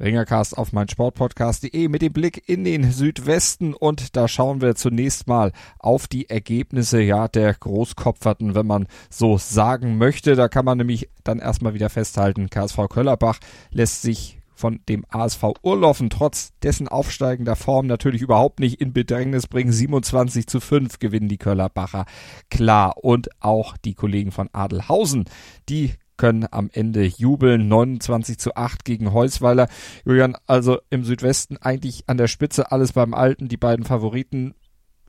Ringercast 0.00 0.58
auf 0.58 0.72
meinsportpodcast.de 0.72 1.88
mit 1.88 2.02
dem 2.02 2.12
Blick 2.12 2.48
in 2.48 2.64
den 2.64 2.90
Südwesten 2.90 3.74
und 3.74 4.16
da 4.16 4.26
schauen 4.28 4.60
wir 4.60 4.74
zunächst 4.74 5.26
mal 5.28 5.52
auf 5.78 6.08
die 6.08 6.28
Ergebnisse 6.28 7.00
ja 7.00 7.28
der 7.28 7.54
Großkopferten, 7.54 8.54
wenn 8.54 8.66
man 8.66 8.86
so 9.08 9.38
sagen 9.38 9.98
möchte. 9.98 10.34
Da 10.34 10.48
kann 10.48 10.64
man 10.64 10.78
nämlich 10.78 11.08
dann 11.22 11.38
erstmal 11.38 11.74
wieder 11.74 11.90
festhalten, 11.90 12.50
KSV 12.50 12.88
Köllerbach 12.90 13.38
lässt 13.70 14.02
sich 14.02 14.40
von 14.54 14.80
dem 14.88 15.04
ASV 15.08 15.44
Urlaufen 15.62 16.10
trotz 16.10 16.52
dessen 16.62 16.88
aufsteigender 16.88 17.56
Form 17.56 17.86
natürlich 17.86 18.22
überhaupt 18.22 18.60
nicht 18.60 18.80
in 18.80 18.92
Bedrängnis 18.92 19.46
bringen. 19.46 19.72
27 19.72 20.46
zu 20.46 20.60
5 20.60 20.98
gewinnen 20.98 21.28
die 21.28 21.38
Köllerbacher 21.38 22.06
klar 22.50 22.96
und 23.02 23.28
auch 23.40 23.76
die 23.76 23.94
Kollegen 23.94 24.32
von 24.32 24.48
Adelhausen, 24.52 25.24
die 25.68 25.94
können 26.16 26.46
am 26.50 26.70
Ende 26.72 27.04
jubeln. 27.04 27.68
29 27.68 28.38
zu 28.38 28.54
8 28.56 28.84
gegen 28.84 29.12
Holzweiler. 29.12 29.68
Julian, 30.04 30.36
also 30.46 30.78
im 30.90 31.04
Südwesten 31.04 31.56
eigentlich 31.56 32.04
an 32.06 32.16
der 32.16 32.28
Spitze 32.28 32.72
alles 32.72 32.92
beim 32.92 33.14
Alten. 33.14 33.48
Die 33.48 33.56
beiden 33.56 33.84
Favoriten 33.84 34.54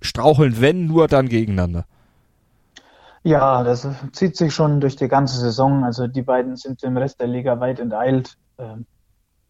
straucheln, 0.01 0.61
wenn 0.61 0.87
nur 0.87 1.07
dann 1.07 1.29
gegeneinander. 1.29 1.85
Ja, 3.23 3.63
das 3.63 3.87
zieht 4.11 4.37
sich 4.37 4.53
schon 4.53 4.81
durch 4.81 4.95
die 4.95 5.07
ganze 5.07 5.39
Saison. 5.39 5.83
Also 5.83 6.07
die 6.07 6.21
beiden 6.21 6.55
sind 6.55 6.83
im 6.83 6.95
Rest 6.95 7.19
der 7.19 7.27
Liga 7.27 7.59
weit 7.59 7.79
enteilt, 7.79 8.37
äh, 8.57 8.75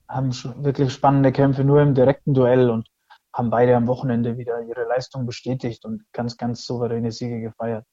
haben 0.07 0.31
wirklich 0.63 0.93
spannende 0.93 1.31
Kämpfe 1.31 1.63
nur 1.63 1.81
im 1.81 1.93
direkten 1.93 2.33
Duell 2.33 2.69
und 2.69 2.87
haben 3.33 3.49
beide 3.49 3.75
am 3.75 3.87
Wochenende 3.87 4.37
wieder 4.37 4.61
ihre 4.61 4.87
Leistung 4.87 5.25
bestätigt 5.25 5.83
und 5.83 6.03
ganz, 6.13 6.37
ganz 6.37 6.65
souveräne 6.65 7.11
Siege 7.11 7.41
gefeiert. 7.41 7.85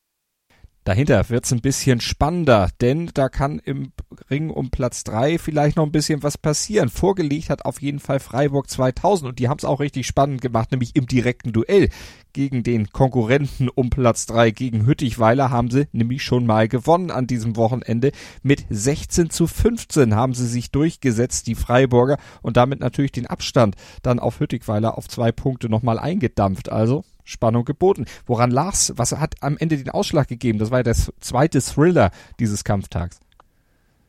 Dahinter 0.84 1.30
wird's 1.30 1.52
ein 1.52 1.60
bisschen 1.60 2.00
spannender, 2.00 2.68
denn 2.80 3.08
da 3.14 3.28
kann 3.28 3.60
im 3.60 3.92
Ring 4.30 4.50
um 4.50 4.70
Platz 4.70 5.04
drei 5.04 5.38
vielleicht 5.38 5.76
noch 5.76 5.86
ein 5.86 5.92
bisschen 5.92 6.24
was 6.24 6.36
passieren. 6.36 6.88
Vorgelegt 6.88 7.50
hat 7.50 7.64
auf 7.64 7.80
jeden 7.80 8.00
Fall 8.00 8.18
Freiburg 8.18 8.68
2000 8.68 9.28
und 9.28 9.38
die 9.38 9.48
haben's 9.48 9.64
auch 9.64 9.78
richtig 9.78 10.08
spannend 10.08 10.40
gemacht, 10.40 10.72
nämlich 10.72 10.96
im 10.96 11.06
direkten 11.06 11.52
Duell 11.52 11.88
gegen 12.32 12.64
den 12.64 12.88
Konkurrenten 12.90 13.68
um 13.68 13.90
Platz 13.90 14.26
drei 14.26 14.50
gegen 14.50 14.84
Hüttichweiler 14.84 15.50
haben 15.50 15.70
sie 15.70 15.86
nämlich 15.92 16.24
schon 16.24 16.46
mal 16.46 16.66
gewonnen 16.66 17.12
an 17.12 17.28
diesem 17.28 17.54
Wochenende. 17.54 18.10
Mit 18.42 18.64
16 18.68 19.30
zu 19.30 19.46
15 19.46 20.16
haben 20.16 20.34
sie 20.34 20.48
sich 20.48 20.72
durchgesetzt, 20.72 21.46
die 21.46 21.54
Freiburger, 21.54 22.18
und 22.40 22.56
damit 22.56 22.80
natürlich 22.80 23.12
den 23.12 23.28
Abstand 23.28 23.76
dann 24.02 24.18
auf 24.18 24.40
Hüttichweiler 24.40 24.98
auf 24.98 25.08
zwei 25.08 25.30
Punkte 25.30 25.68
nochmal 25.68 26.00
eingedampft. 26.00 26.72
Also 26.72 27.04
Spannung 27.32 27.64
geboten. 27.64 28.04
Woran 28.26 28.50
lag's? 28.50 28.92
Was 28.96 29.12
hat 29.18 29.34
am 29.40 29.56
Ende 29.58 29.76
den 29.76 29.90
Ausschlag 29.90 30.28
gegeben? 30.28 30.58
Das 30.58 30.70
war 30.70 30.78
ja 30.80 30.84
der 30.84 30.94
zweite 30.94 31.60
Thriller 31.60 32.10
dieses 32.38 32.62
Kampftags. 32.62 33.18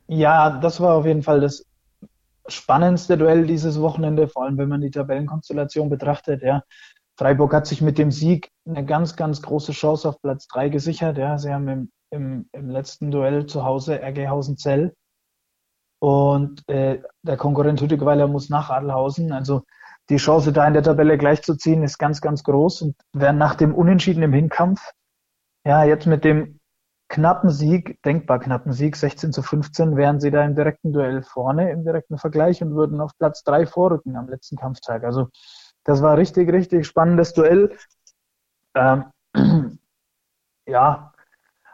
Ja, 0.08 0.60
das 0.60 0.80
war 0.80 0.96
auf 0.96 1.06
jeden 1.06 1.24
Fall 1.24 1.40
das 1.40 1.66
spannendste 2.48 3.18
Duell 3.18 3.48
dieses 3.48 3.80
Wochenende, 3.80 4.28
vor 4.28 4.44
allem 4.44 4.58
wenn 4.58 4.70
man 4.70 4.82
die 4.82 4.92
Tabellenkonstellation 4.92 5.90
betrachtet. 5.90 6.44
Ja, 6.44 6.64
Freiburg 7.18 7.54
hat 7.54 7.68
sich 7.68 7.82
mit 7.82 7.98
dem 7.98 8.12
Sieg 8.12 8.50
eine 8.68 8.86
ganz, 8.86 9.16
ganz 9.16 9.42
große 9.42 9.72
Chance 9.72 10.10
auf 10.10 10.22
Platz 10.22 10.48
drei 10.48 10.70
gesichert. 10.70 11.18
Ja, 11.18 11.38
sie 11.38 11.54
haben 11.54 11.68
im, 11.68 11.92
im, 12.12 12.50
im 12.52 12.70
letzten 12.70 13.12
Duell 13.12 13.46
zu 13.46 13.64
Hause 13.64 14.02
RG 14.02 14.28
Hausen-Zell 14.28 14.94
und 16.04 16.68
äh, 16.68 17.02
der 17.22 17.38
Konkurrent 17.38 17.80
Hüttegweiler 17.80 18.28
muss 18.28 18.50
nach 18.50 18.70
Adelhausen. 18.70 19.32
Also 19.32 19.64
die 20.10 20.18
Chance, 20.18 20.52
da 20.52 20.68
in 20.68 20.74
der 20.74 20.84
Tabelle 20.84 21.18
gleichzuziehen, 21.18 21.84
ist 21.84 21.98
ganz, 21.98 22.22
ganz 22.22 22.44
groß. 22.44 22.82
Und 22.82 22.96
werden 23.14 23.38
nach 23.38 23.56
dem 23.56 23.74
Unentschieden 23.74 24.24
im 24.24 24.34
Hinkampf, 24.34 24.82
ja, 25.66 25.84
jetzt 25.84 26.08
mit 26.08 26.24
dem 26.24 26.60
knappen 27.08 27.50
Sieg, 27.52 28.02
denkbar 28.04 28.40
knappen 28.40 28.74
Sieg, 28.74 28.96
16 28.96 29.34
zu 29.34 29.44
15, 29.44 29.96
wären 29.96 30.20
sie 30.20 30.32
da 30.32 30.44
im 30.44 30.56
direkten 30.56 30.94
Duell 30.94 31.22
vorne, 31.22 31.72
im 31.72 31.84
direkten 31.84 32.18
Vergleich 32.18 32.62
und 32.64 32.76
würden 32.76 33.00
auf 33.00 33.12
Platz 33.18 33.44
drei 33.44 33.66
vorrücken 33.66 34.16
am 34.16 34.28
letzten 34.28 34.58
Kampftag. 34.58 35.04
Also 35.04 35.28
das 35.84 36.02
war 36.02 36.18
richtig, 36.18 36.52
richtig 36.52 36.88
spannendes 36.88 37.34
Duell. 37.34 37.78
Ähm, 38.74 39.06
ja, 40.66 41.14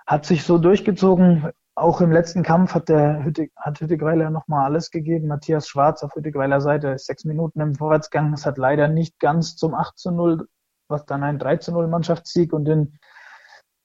hat 0.05 0.25
sich 0.25 0.43
so 0.43 0.57
durchgezogen. 0.57 1.51
Auch 1.79 2.01
im 2.01 2.11
letzten 2.11 2.43
Kampf 2.43 2.75
hat 2.75 2.89
der 2.89 3.23
Hüttig, 3.23 3.53
hat 3.55 3.79
Hüttigweiler 3.79 4.29
nochmal 4.31 4.65
alles 4.65 4.91
gegeben. 4.91 5.27
Matthias 5.27 5.69
Schwarz 5.69 6.03
auf 6.03 6.13
Hüttigweiler 6.13 6.59
Seite 6.59 6.89
ist 6.89 7.05
sechs 7.05 7.23
Minuten 7.23 7.61
im 7.61 7.75
Vorwärtsgang. 7.75 8.33
Es 8.33 8.45
hat 8.45 8.57
leider 8.57 8.89
nicht 8.89 9.17
ganz 9.17 9.55
zum 9.55 9.73
8 9.73 9.97
zu 9.97 10.11
0, 10.11 10.45
was 10.89 11.05
dann 11.05 11.23
ein 11.23 11.39
3 11.39 11.55
zu 11.55 11.71
0 11.71 11.87
Mannschaftssieg 11.87 12.51
und 12.51 12.65
den, 12.65 12.99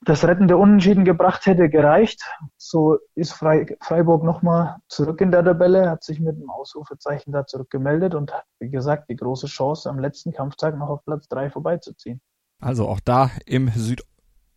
das 0.01 0.25
rettende 0.25 0.57
Unentschieden 0.57 1.05
gebracht 1.05 1.47
hätte, 1.47 1.69
gereicht. 1.69 2.21
So 2.57 2.99
ist 3.15 3.33
Freiburg 3.33 4.25
nochmal 4.25 4.79
zurück 4.89 5.21
in 5.21 5.31
der 5.31 5.45
Tabelle, 5.45 5.89
hat 5.89 6.03
sich 6.03 6.19
mit 6.19 6.35
einem 6.35 6.51
Ausrufezeichen 6.51 7.33
da 7.33 7.47
zurückgemeldet 7.47 8.17
und 8.17 8.33
hat, 8.33 8.45
wie 8.59 8.71
gesagt, 8.71 9.09
die 9.09 9.15
große 9.15 9.47
Chance, 9.47 9.89
am 9.89 10.01
letzten 10.01 10.33
Kampftag 10.33 10.77
noch 10.77 10.89
auf 10.89 11.05
Platz 11.05 11.29
3 11.29 11.49
vorbeizuziehen. 11.49 12.21
Also 12.61 12.89
auch 12.89 12.99
da 12.99 13.31
im 13.47 13.69
Süd 13.69 14.03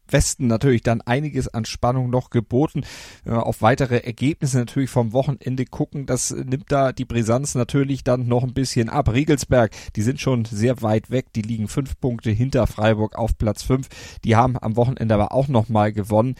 Westen 0.10 0.48
natürlich 0.48 0.82
dann 0.82 1.02
einiges 1.02 1.48
an 1.48 1.66
Spannung 1.66 2.10
noch 2.10 2.30
geboten. 2.30 2.84
Wir 3.24 3.46
auf 3.46 3.62
weitere 3.62 3.98
Ergebnisse 3.98 4.58
natürlich 4.58 4.90
vom 4.90 5.14
Wochenende 5.14 5.66
gucken, 5.66 6.06
das 6.06 6.32
nimmt 6.32 6.72
da 6.72 6.92
die 6.92 7.06
Brisanz 7.06 7.56
natürlich 7.56 8.04
dann 8.04 8.28
noch 8.28 8.44
ein 8.44 8.54
bisschen 8.54 8.90
ab. 8.90 9.12
Riegelsberg, 9.12 9.72
die 9.96 10.02
sind 10.02 10.20
schon 10.20 10.46
sehr 10.46 10.82
weit 10.82 11.12
weg, 11.12 11.34
die 11.34 11.42
liegen 11.42 11.68
fünf 11.68 12.00
Punkte 12.00 12.32
hinter 12.32 12.68
Freiburg 12.68 13.16
auf 13.16 13.38
Platz 13.38 13.64
fünf. 13.64 13.88
Die 14.24 14.36
haben 14.36 14.58
am 14.58 14.76
Wochenende 14.76 15.16
aber 15.16 15.32
auch 15.32 15.48
nochmal 15.48 15.92
gewonnen 15.92 16.36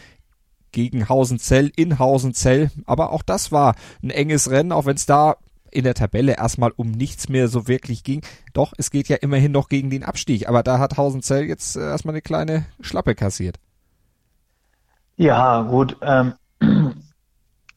gegen 0.72 1.08
Hausenzell 1.08 1.72
in 1.76 1.98
Hausenzell. 1.98 2.70
Aber 2.84 3.12
auch 3.12 3.22
das 3.22 3.52
war 3.52 3.74
ein 4.02 4.10
enges 4.10 4.50
Rennen, 4.50 4.72
auch 4.72 4.86
wenn 4.86 4.96
es 4.96 5.06
da 5.06 5.36
in 5.70 5.84
der 5.84 5.94
Tabelle 5.94 6.36
erstmal 6.36 6.72
um 6.76 6.90
nichts 6.90 7.28
mehr 7.28 7.48
so 7.48 7.68
wirklich 7.68 8.04
ging. 8.04 8.22
Doch, 8.52 8.72
es 8.76 8.90
geht 8.90 9.08
ja 9.08 9.16
immerhin 9.16 9.52
noch 9.52 9.68
gegen 9.68 9.90
den 9.90 10.04
Abstieg. 10.04 10.48
Aber 10.48 10.62
da 10.62 10.78
hat 10.78 10.96
Hausenzell 10.96 11.44
jetzt 11.44 11.76
äh, 11.76 11.80
erstmal 11.80 12.14
eine 12.14 12.22
kleine 12.22 12.66
Schlappe 12.80 13.14
kassiert. 13.14 13.58
Ja, 15.16 15.62
gut. 15.62 15.96
Ähm, 16.02 16.34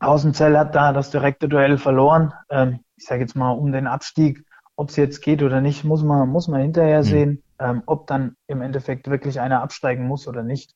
Hausenzell 0.01 0.58
hat 0.58 0.75
da 0.75 0.93
das 0.93 1.12
direkte 1.12 1.49
Duell 1.49 1.77
verloren. 1.77 2.34
Ähm, 2.49 2.80
ich 2.97 3.06
sage 3.06 3.21
jetzt 3.21 3.36
mal 3.36 3.51
um 3.51 3.71
den 3.71 3.88
Abstieg. 3.88 4.45
Ob 4.75 4.89
es 4.89 4.95
jetzt 4.95 5.21
geht 5.21 5.43
oder 5.43 5.62
nicht, 5.62 5.84
muss 5.84 6.04
man, 6.04 6.30
muss 6.30 6.47
man 6.47 6.62
hinterher 6.62 6.99
hm. 6.99 7.04
sehen. 7.04 7.43
Ähm, 7.60 7.84
ob 7.86 8.08
dann 8.08 8.36
im 8.47 8.62
Endeffekt 8.62 9.10
wirklich 9.10 9.39
einer 9.39 9.62
absteigen 9.62 10.08
muss 10.08 10.27
oder 10.27 10.43
nicht, 10.43 10.73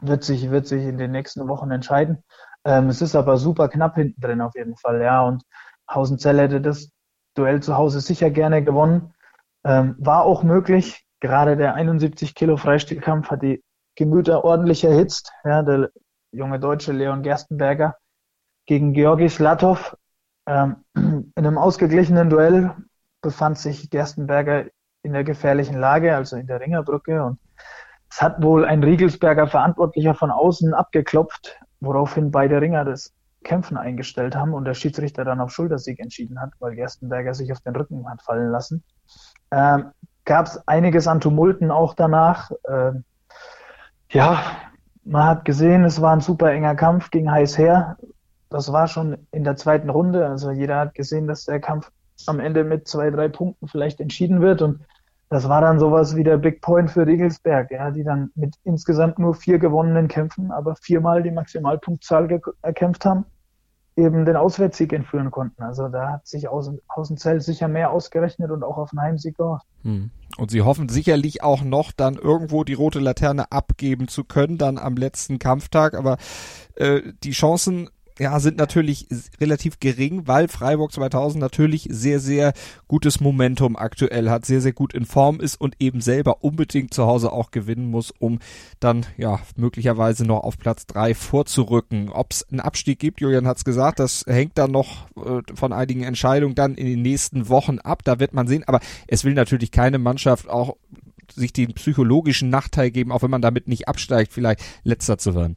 wird 0.00 0.24
sich, 0.24 0.50
wird 0.50 0.66
sich 0.66 0.84
in 0.84 0.98
den 0.98 1.12
nächsten 1.12 1.48
Wochen 1.48 1.70
entscheiden. 1.70 2.22
Ähm, 2.64 2.88
es 2.88 3.02
ist 3.02 3.14
aber 3.14 3.36
super 3.36 3.68
knapp 3.68 3.94
hinten 3.94 4.20
drin 4.20 4.40
auf 4.40 4.54
jeden 4.54 4.76
Fall, 4.76 5.00
ja. 5.00 5.22
Und 5.22 5.42
Hausenzell 5.90 6.38
hätte 6.38 6.60
das 6.60 6.90
Duell 7.34 7.62
zu 7.62 7.76
Hause 7.76 8.00
sicher 8.00 8.30
gerne 8.30 8.62
gewonnen. 8.62 9.12
Ähm, 9.64 9.96
war 9.98 10.24
auch 10.24 10.42
möglich. 10.42 11.04
Gerade 11.20 11.56
der 11.56 11.74
71 11.74 12.34
Kilo 12.34 12.56
Freistilkampf 12.56 13.30
hat 13.30 13.42
die 13.42 13.62
Gemüter 13.96 14.44
ordentlich 14.44 14.84
erhitzt. 14.84 15.32
Ja, 15.44 15.62
der 15.62 15.90
junge 16.32 16.60
Deutsche 16.60 16.92
Leon 16.92 17.22
Gerstenberger 17.22 17.96
gegen 18.66 18.92
Georgi 18.92 19.28
Slatov. 19.28 19.96
Ähm, 20.46 20.76
in 20.94 21.32
einem 21.36 21.58
ausgeglichenen 21.58 22.30
Duell 22.30 22.74
befand 23.22 23.58
sich 23.58 23.90
Gerstenberger 23.90 24.66
in 25.02 25.12
der 25.12 25.24
gefährlichen 25.24 25.78
Lage, 25.78 26.14
also 26.14 26.36
in 26.36 26.46
der 26.46 26.60
Ringerbrücke. 26.60 27.24
Und 27.24 27.38
es 28.10 28.22
hat 28.22 28.42
wohl 28.42 28.64
ein 28.64 28.82
Riegelsberger 28.82 29.46
Verantwortlicher 29.46 30.14
von 30.14 30.30
außen 30.30 30.74
abgeklopft, 30.74 31.58
woraufhin 31.80 32.30
beide 32.30 32.60
Ringer 32.60 32.84
das 32.84 33.12
Kämpfen 33.44 33.76
eingestellt 33.76 34.34
haben 34.34 34.54
und 34.54 34.64
der 34.64 34.74
Schiedsrichter 34.74 35.24
dann 35.24 35.40
auf 35.40 35.52
Schultersieg 35.52 36.00
entschieden 36.00 36.40
hat, 36.40 36.50
weil 36.58 36.74
Gerstenberger 36.74 37.34
sich 37.34 37.52
auf 37.52 37.60
den 37.60 37.76
Rücken 37.76 38.08
hat 38.08 38.22
fallen 38.22 38.50
lassen. 38.50 38.82
Ähm, 39.50 39.92
Gab 40.24 40.46
es 40.46 40.66
einiges 40.66 41.06
an 41.06 41.20
Tumulten 41.20 41.70
auch 41.70 41.94
danach. 41.94 42.50
Ähm, 42.66 43.04
ja, 44.10 44.42
man 45.04 45.24
hat 45.24 45.44
gesehen, 45.44 45.84
es 45.84 46.00
war 46.00 46.12
ein 46.12 46.20
super 46.20 46.50
enger 46.50 46.74
Kampf, 46.74 47.10
ging 47.10 47.30
heiß 47.30 47.58
her. 47.58 47.98
Das 48.48 48.72
war 48.72 48.88
schon 48.88 49.18
in 49.32 49.44
der 49.44 49.56
zweiten 49.56 49.90
Runde. 49.90 50.26
Also 50.26 50.50
jeder 50.50 50.78
hat 50.78 50.94
gesehen, 50.94 51.26
dass 51.26 51.44
der 51.44 51.60
Kampf 51.60 51.90
am 52.26 52.40
Ende 52.40 52.64
mit 52.64 52.88
zwei, 52.88 53.10
drei 53.10 53.28
Punkten 53.28 53.68
vielleicht 53.68 54.00
entschieden 54.00 54.40
wird. 54.40 54.62
Und 54.62 54.80
das 55.28 55.48
war 55.48 55.60
dann 55.60 55.78
sowas 55.78 56.16
wie 56.16 56.24
der 56.24 56.38
Big 56.38 56.62
Point 56.62 56.90
für 56.90 57.06
Riegelsberg, 57.06 57.70
ja, 57.70 57.90
die 57.90 58.04
dann 58.04 58.30
mit 58.34 58.54
insgesamt 58.64 59.18
nur 59.18 59.34
vier 59.34 59.58
gewonnenen 59.58 60.08
Kämpfen, 60.08 60.52
aber 60.52 60.74
viermal 60.76 61.22
die 61.22 61.32
Maximalpunktzahl 61.32 62.40
erkämpft 62.62 63.04
haben 63.04 63.26
eben 63.96 64.24
den 64.24 64.36
Auswärtssieg 64.36 64.92
entführen 64.92 65.30
konnten. 65.30 65.62
Also 65.62 65.88
da 65.88 66.12
hat 66.12 66.26
sich 66.26 66.48
Außenzell 66.48 67.40
sicher 67.40 67.68
mehr 67.68 67.90
ausgerechnet 67.90 68.50
und 68.50 68.62
auch 68.64 68.76
auf 68.76 68.90
einen 68.92 69.02
Heimsieg 69.02 69.36
gehofft. 69.36 69.66
Hm. 69.82 70.10
Und 70.36 70.50
sie 70.50 70.62
hoffen 70.62 70.88
sicherlich 70.88 71.44
auch 71.44 71.62
noch 71.62 71.92
dann 71.92 72.16
irgendwo 72.16 72.64
die 72.64 72.74
rote 72.74 72.98
Laterne 72.98 73.52
abgeben 73.52 74.08
zu 74.08 74.24
können, 74.24 74.58
dann 74.58 74.78
am 74.78 74.96
letzten 74.96 75.38
Kampftag. 75.38 75.94
Aber 75.94 76.16
äh, 76.74 77.02
die 77.22 77.30
Chancen 77.30 77.88
ja, 78.18 78.38
sind 78.38 78.58
natürlich 78.58 79.08
relativ 79.40 79.80
gering, 79.80 80.26
weil 80.26 80.46
Freiburg 80.48 80.92
2000 80.92 81.40
natürlich 81.40 81.88
sehr, 81.90 82.20
sehr 82.20 82.52
gutes 82.86 83.20
Momentum 83.20 83.76
aktuell 83.76 84.30
hat, 84.30 84.46
sehr, 84.46 84.60
sehr 84.60 84.72
gut 84.72 84.94
in 84.94 85.04
Form 85.04 85.40
ist 85.40 85.60
und 85.60 85.74
eben 85.80 86.00
selber 86.00 86.44
unbedingt 86.44 86.94
zu 86.94 87.06
Hause 87.06 87.32
auch 87.32 87.50
gewinnen 87.50 87.90
muss, 87.90 88.12
um 88.12 88.38
dann 88.78 89.04
ja 89.16 89.40
möglicherweise 89.56 90.24
noch 90.24 90.44
auf 90.44 90.58
Platz 90.58 90.86
drei 90.86 91.14
vorzurücken. 91.14 92.08
Ob 92.08 92.32
es 92.32 92.48
einen 92.48 92.60
Abstieg 92.60 93.00
gibt, 93.00 93.20
Julian 93.20 93.48
hat 93.48 93.56
es 93.56 93.64
gesagt, 93.64 93.98
das 93.98 94.24
hängt 94.28 94.58
dann 94.58 94.70
noch 94.70 95.08
äh, 95.16 95.42
von 95.54 95.72
einigen 95.72 96.04
Entscheidungen 96.04 96.54
dann 96.54 96.76
in 96.76 96.86
den 96.86 97.02
nächsten 97.02 97.48
Wochen 97.48 97.80
ab. 97.80 98.02
Da 98.04 98.20
wird 98.20 98.32
man 98.32 98.46
sehen, 98.46 98.62
aber 98.66 98.80
es 99.08 99.24
will 99.24 99.34
natürlich 99.34 99.72
keine 99.72 99.98
Mannschaft 99.98 100.48
auch 100.48 100.76
sich 101.34 101.52
den 101.52 101.74
psychologischen 101.74 102.50
Nachteil 102.50 102.90
geben, 102.90 103.10
auch 103.10 103.22
wenn 103.22 103.30
man 103.30 103.42
damit 103.42 103.66
nicht 103.66 103.88
absteigt, 103.88 104.32
vielleicht 104.32 104.60
letzter 104.84 105.18
zu 105.18 105.34
werden. 105.34 105.56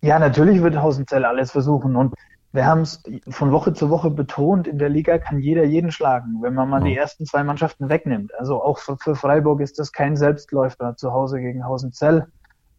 Ja, 0.00 0.18
natürlich 0.18 0.62
wird 0.62 0.76
Hausenzell 0.76 1.24
alles 1.24 1.50
versuchen 1.50 1.96
und 1.96 2.14
wir 2.52 2.66
haben 2.66 2.82
es 2.82 3.02
von 3.28 3.52
Woche 3.52 3.74
zu 3.74 3.90
Woche 3.90 4.10
betont, 4.10 4.66
in 4.66 4.78
der 4.78 4.88
Liga 4.88 5.18
kann 5.18 5.40
jeder 5.40 5.64
jeden 5.64 5.90
schlagen, 5.92 6.38
wenn 6.40 6.54
man 6.54 6.70
mal 6.70 6.82
die 6.82 6.96
ersten 6.96 7.26
zwei 7.26 7.44
Mannschaften 7.44 7.90
wegnimmt. 7.90 8.32
Also 8.38 8.62
auch 8.62 8.78
für, 8.78 8.96
für, 8.96 9.14
Freiburg 9.14 9.60
ist 9.60 9.78
das 9.78 9.92
kein 9.92 10.16
Selbstläufer 10.16 10.96
zu 10.96 11.12
Hause 11.12 11.38
gegen 11.40 11.66
Hausenzell. 11.66 12.26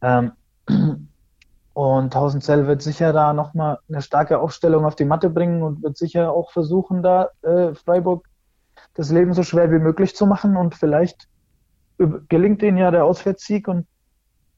Ähm, 0.02 0.32
und 1.74 2.16
Hausenzell 2.16 2.66
wird 2.66 2.82
sicher 2.82 3.14
da 3.14 3.34
nochmal 3.34 3.78
eine 3.88 4.02
starke 4.02 4.40
Aufstellung 4.40 4.86
auf 4.86 4.96
die 4.96 5.06
Matte 5.06 5.30
bringen 5.30 5.62
und 5.62 5.84
wird 5.84 5.96
sicher 5.96 6.32
auch 6.32 6.52
versuchen, 6.52 7.04
da 7.04 7.30
äh, 7.44 7.76
Freiburg 7.76 8.26
das 8.96 9.12
Leben 9.12 9.34
so 9.34 9.44
schwer 9.44 9.72
wie 9.72 9.80
möglich 9.80 10.16
zu 10.16 10.26
machen 10.26 10.58
und 10.58 10.74
vielleicht 10.74 11.28
gelingt 12.30 12.64
ihnen 12.64 12.78
ja 12.78 12.90
der 12.90 13.06
Auswärtssieg 13.06 13.68
und 13.68 13.86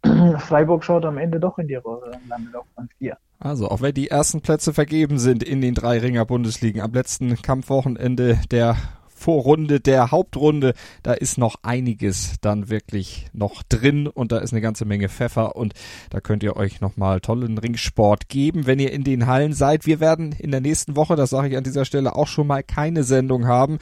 Freiburg 0.39 0.83
schaut 0.83 1.05
am 1.05 1.17
Ende 1.17 1.39
doch 1.39 1.57
in 1.57 1.67
die 1.67 1.75
Röhre 1.75 2.11
und 2.11 2.27
landet 2.27 2.55
auf 2.55 2.65
Rang 2.77 2.89
4. 2.97 3.17
Also, 3.39 3.69
auch 3.69 3.81
wenn 3.81 3.93
die 3.93 4.09
ersten 4.09 4.41
Plätze 4.41 4.73
vergeben 4.73 5.17
sind 5.17 5.43
in 5.43 5.61
den 5.61 5.73
drei 5.73 5.99
Ringer 5.99 6.25
Bundesligen 6.25 6.81
am 6.81 6.93
letzten 6.93 7.41
Kampfwochenende 7.41 8.39
der 8.51 8.75
Vorrunde 9.07 9.81
der 9.81 10.11
Hauptrunde, 10.11 10.73
da 11.03 11.13
ist 11.13 11.37
noch 11.37 11.55
einiges 11.61 12.35
dann 12.39 12.69
wirklich 12.69 13.27
noch 13.33 13.63
drin 13.63 14.07
und 14.07 14.31
da 14.31 14.37
ist 14.37 14.53
eine 14.53 14.61
ganze 14.61 14.85
Menge 14.85 15.09
Pfeffer 15.09 15.57
und 15.57 15.73
da 16.09 16.21
könnt 16.21 16.41
ihr 16.41 16.55
euch 16.55 16.79
nochmal 16.79 17.19
tollen 17.19 17.57
Ringsport 17.57 18.29
geben, 18.29 18.65
wenn 18.65 18.79
ihr 18.79 18.93
in 18.93 19.03
den 19.03 19.27
Hallen 19.27 19.51
seid. 19.53 19.85
Wir 19.85 19.99
werden 19.99 20.31
in 20.31 20.51
der 20.51 20.61
nächsten 20.61 20.95
Woche, 20.95 21.17
das 21.17 21.31
sage 21.31 21.49
ich 21.49 21.57
an 21.57 21.65
dieser 21.65 21.83
Stelle, 21.83 22.15
auch 22.15 22.27
schon 22.27 22.47
mal 22.47 22.63
keine 22.63 23.03
Sendung 23.03 23.45
haben 23.45 23.79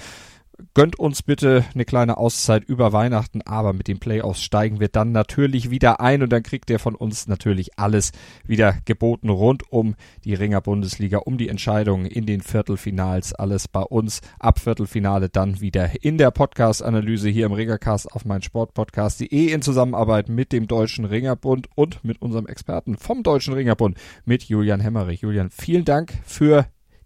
gönnt 0.73 0.97
uns 0.97 1.21
bitte 1.21 1.65
eine 1.73 1.85
kleine 1.85 2.17
Auszeit 2.17 2.63
über 2.63 2.93
Weihnachten, 2.93 3.41
aber 3.43 3.73
mit 3.73 3.87
den 3.87 3.99
Playoffs 3.99 4.41
steigen 4.41 4.79
wir 4.79 4.87
dann 4.87 5.11
natürlich 5.11 5.69
wieder 5.69 5.99
ein 5.99 6.23
und 6.23 6.31
dann 6.31 6.43
kriegt 6.43 6.69
ihr 6.69 6.79
von 6.79 6.95
uns 6.95 7.27
natürlich 7.27 7.77
alles 7.77 8.11
wieder 8.45 8.77
geboten 8.85 9.29
rund 9.29 9.71
um 9.71 9.95
die 10.23 10.33
Ringer 10.33 10.61
Bundesliga, 10.61 11.19
um 11.19 11.37
die 11.37 11.49
Entscheidungen 11.49 12.05
in 12.05 12.25
den 12.25 12.41
Viertelfinals, 12.41 13.33
alles 13.33 13.67
bei 13.67 13.81
uns 13.81 14.21
ab 14.39 14.59
Viertelfinale 14.59 15.29
dann 15.29 15.61
wieder 15.61 16.03
in 16.03 16.17
der 16.17 16.31
Podcast-Analyse 16.31 17.29
hier 17.29 17.45
im 17.45 17.53
Ringercast 17.53 18.11
auf 18.11 18.25
mein 18.25 18.41
Sportpodcast.de 18.41 19.51
in 19.51 19.61
Zusammenarbeit 19.61 20.29
mit 20.29 20.51
dem 20.51 20.67
Deutschen 20.67 21.05
Ringerbund 21.05 21.69
und 21.75 22.03
mit 22.03 22.21
unserem 22.21 22.47
Experten 22.47 22.97
vom 22.97 23.23
Deutschen 23.23 23.53
Ringerbund 23.53 23.97
mit 24.25 24.43
Julian 24.43 24.79
Hemmerich. 24.79 25.21
Julian, 25.21 25.49
vielen 25.49 25.85
Dank 25.85 26.13
für 26.25 26.65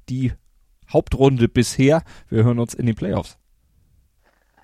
die 0.09 0.33
Hauptrunde 0.89 1.47
bisher. 1.47 2.03
Wir 2.29 2.43
hören 2.43 2.59
uns 2.59 2.73
in 2.73 2.85
den 2.85 2.95
Playoffs. 2.95 3.40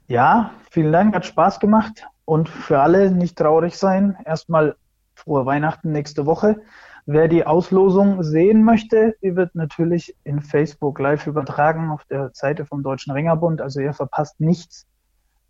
Ja, 0.07 0.51
vielen 0.71 0.91
Dank, 0.91 1.13
hat 1.15 1.25
Spaß 1.25 1.59
gemacht. 1.59 2.05
Und 2.23 2.49
für 2.49 2.79
alle 2.79 3.11
nicht 3.11 3.37
traurig 3.37 3.77
sein, 3.77 4.17
erstmal 4.25 4.75
frohe 5.15 5.45
Weihnachten 5.45 5.91
nächste 5.91 6.25
Woche. 6.25 6.61
Wer 7.05 7.27
die 7.27 7.45
Auslosung 7.45 8.21
sehen 8.23 8.63
möchte, 8.63 9.15
die 9.21 9.35
wird 9.35 9.55
natürlich 9.55 10.15
in 10.23 10.41
Facebook 10.41 10.99
live 10.99 11.25
übertragen 11.27 11.89
auf 11.89 12.03
der 12.05 12.31
Seite 12.33 12.65
vom 12.65 12.83
Deutschen 12.83 13.11
Ringerbund. 13.13 13.61
Also 13.61 13.79
ihr 13.79 13.93
verpasst 13.93 14.39
nichts, 14.39 14.85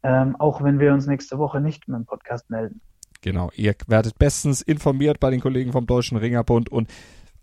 ähm, 0.04 0.36
auch 0.38 0.64
wenn 0.64 0.80
wir 0.80 0.94
uns 0.94 1.08
nächste 1.08 1.40
Woche 1.40 1.60
nicht 1.60 1.88
mit 1.88 1.98
dem 1.98 2.06
Podcast 2.06 2.50
melden. 2.50 2.82
Genau, 3.22 3.50
ihr 3.56 3.76
werdet 3.88 4.20
bestens 4.20 4.62
informiert 4.62 5.20
bei 5.20 5.32
den 5.32 5.42
Kollegen 5.42 5.72
vom 5.72 5.88
Deutschen 5.88 6.18
Ringerbund 6.18 6.70
und 6.70 6.90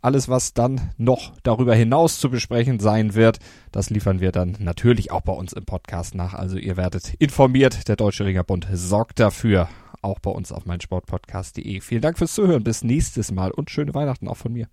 alles, 0.04 0.28
was 0.28 0.52
dann 0.52 0.92
noch 0.98 1.32
darüber 1.42 1.74
hinaus 1.74 2.20
zu 2.20 2.30
besprechen 2.30 2.78
sein 2.78 3.14
wird, 3.14 3.38
das 3.72 3.90
liefern 3.90 4.20
wir 4.20 4.32
dann 4.32 4.56
natürlich 4.58 5.10
auch 5.10 5.22
bei 5.22 5.32
uns 5.32 5.52
im 5.52 5.64
Podcast 5.64 6.14
nach. 6.14 6.34
Also 6.34 6.58
ihr 6.58 6.76
werdet 6.76 7.14
informiert. 7.14 7.88
Der 7.88 7.96
Deutsche 7.96 8.24
Ringerbund 8.24 8.68
sorgt 8.72 9.18
dafür. 9.18 9.68
Auch 10.02 10.18
bei 10.18 10.30
uns 10.30 10.52
auf 10.52 10.66
meinsportpodcast.de. 10.66 11.80
Vielen 11.80 12.02
Dank 12.02 12.18
fürs 12.18 12.34
Zuhören. 12.34 12.62
Bis 12.62 12.84
nächstes 12.84 13.32
Mal 13.32 13.50
und 13.50 13.70
schöne 13.70 13.94
Weihnachten 13.94 14.28
auch 14.28 14.36
von 14.36 14.52
mir. 14.52 14.68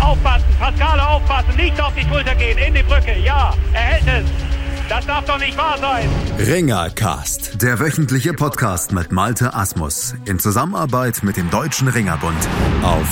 Aufpassen, 0.00 0.46
Pascale 0.58 1.06
aufpassen, 1.06 1.56
nicht 1.56 1.80
auf 1.80 1.94
die 1.94 2.02
Schulter 2.02 2.34
gehen, 2.34 2.58
in 2.58 2.74
die 2.74 2.82
Brücke, 2.82 3.18
ja, 3.24 3.54
er 3.72 3.80
hält 3.80 4.24
es. 4.24 4.43
Das 4.88 5.06
darf 5.06 5.24
doch 5.24 5.38
nicht 5.38 5.56
wahr 5.56 5.78
sein. 5.78 6.08
Ringercast, 6.38 7.62
der 7.62 7.80
wöchentliche 7.80 8.34
Podcast 8.34 8.92
mit 8.92 9.12
Malte 9.12 9.54
Asmus 9.54 10.14
in 10.26 10.38
Zusammenarbeit 10.38 11.22
mit 11.22 11.36
dem 11.36 11.50
Deutschen 11.50 11.88
Ringerbund 11.88 12.36
auf 12.82 13.06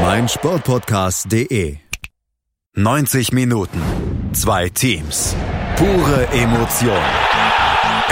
meinsportpodcast.de. 0.00 1.78
90 2.74 3.32
Minuten, 3.32 3.82
zwei 4.32 4.68
Teams, 4.68 5.34
pure 5.76 6.28
Emotion. 6.32 6.96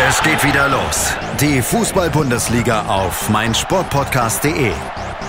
Es 0.08 0.20
geht 0.22 0.42
wieder 0.44 0.68
los. 0.68 1.12
Die 1.40 1.62
Fußball-Bundesliga 1.62 2.86
auf 2.86 3.28
meinsportpodcast.de. 3.30 4.72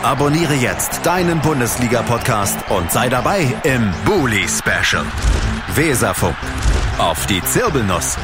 Abonniere 0.04 0.56
jetzt 0.56 1.06
deinen 1.06 1.40
Bundesliga-Podcast 1.42 2.58
und 2.70 2.92
sei 2.92 3.10
dabei 3.10 3.54
im 3.64 3.92
Bully 4.06 4.48
Special. 4.48 5.06
Weserfunk. 5.76 6.36
Auf 6.98 7.28
die 7.28 7.44
Zirbelnuss. 7.44 8.18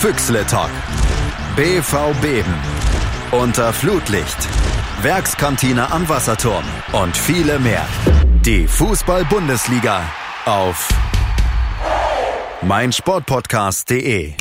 Füchsle 0.00 0.44
Talk. 0.46 0.70
BV 1.54 2.12
Beben. 2.20 2.54
Unter 3.30 3.72
Flutlicht. 3.72 4.36
Werkskantine 5.02 5.90
am 5.92 6.08
Wasserturm. 6.08 6.64
Und 6.92 7.16
viele 7.16 7.60
mehr. 7.60 7.86
Die 8.40 8.66
Fußball-Bundesliga 8.66 10.02
auf 10.46 10.88
meinsportpodcast.de 12.62 14.34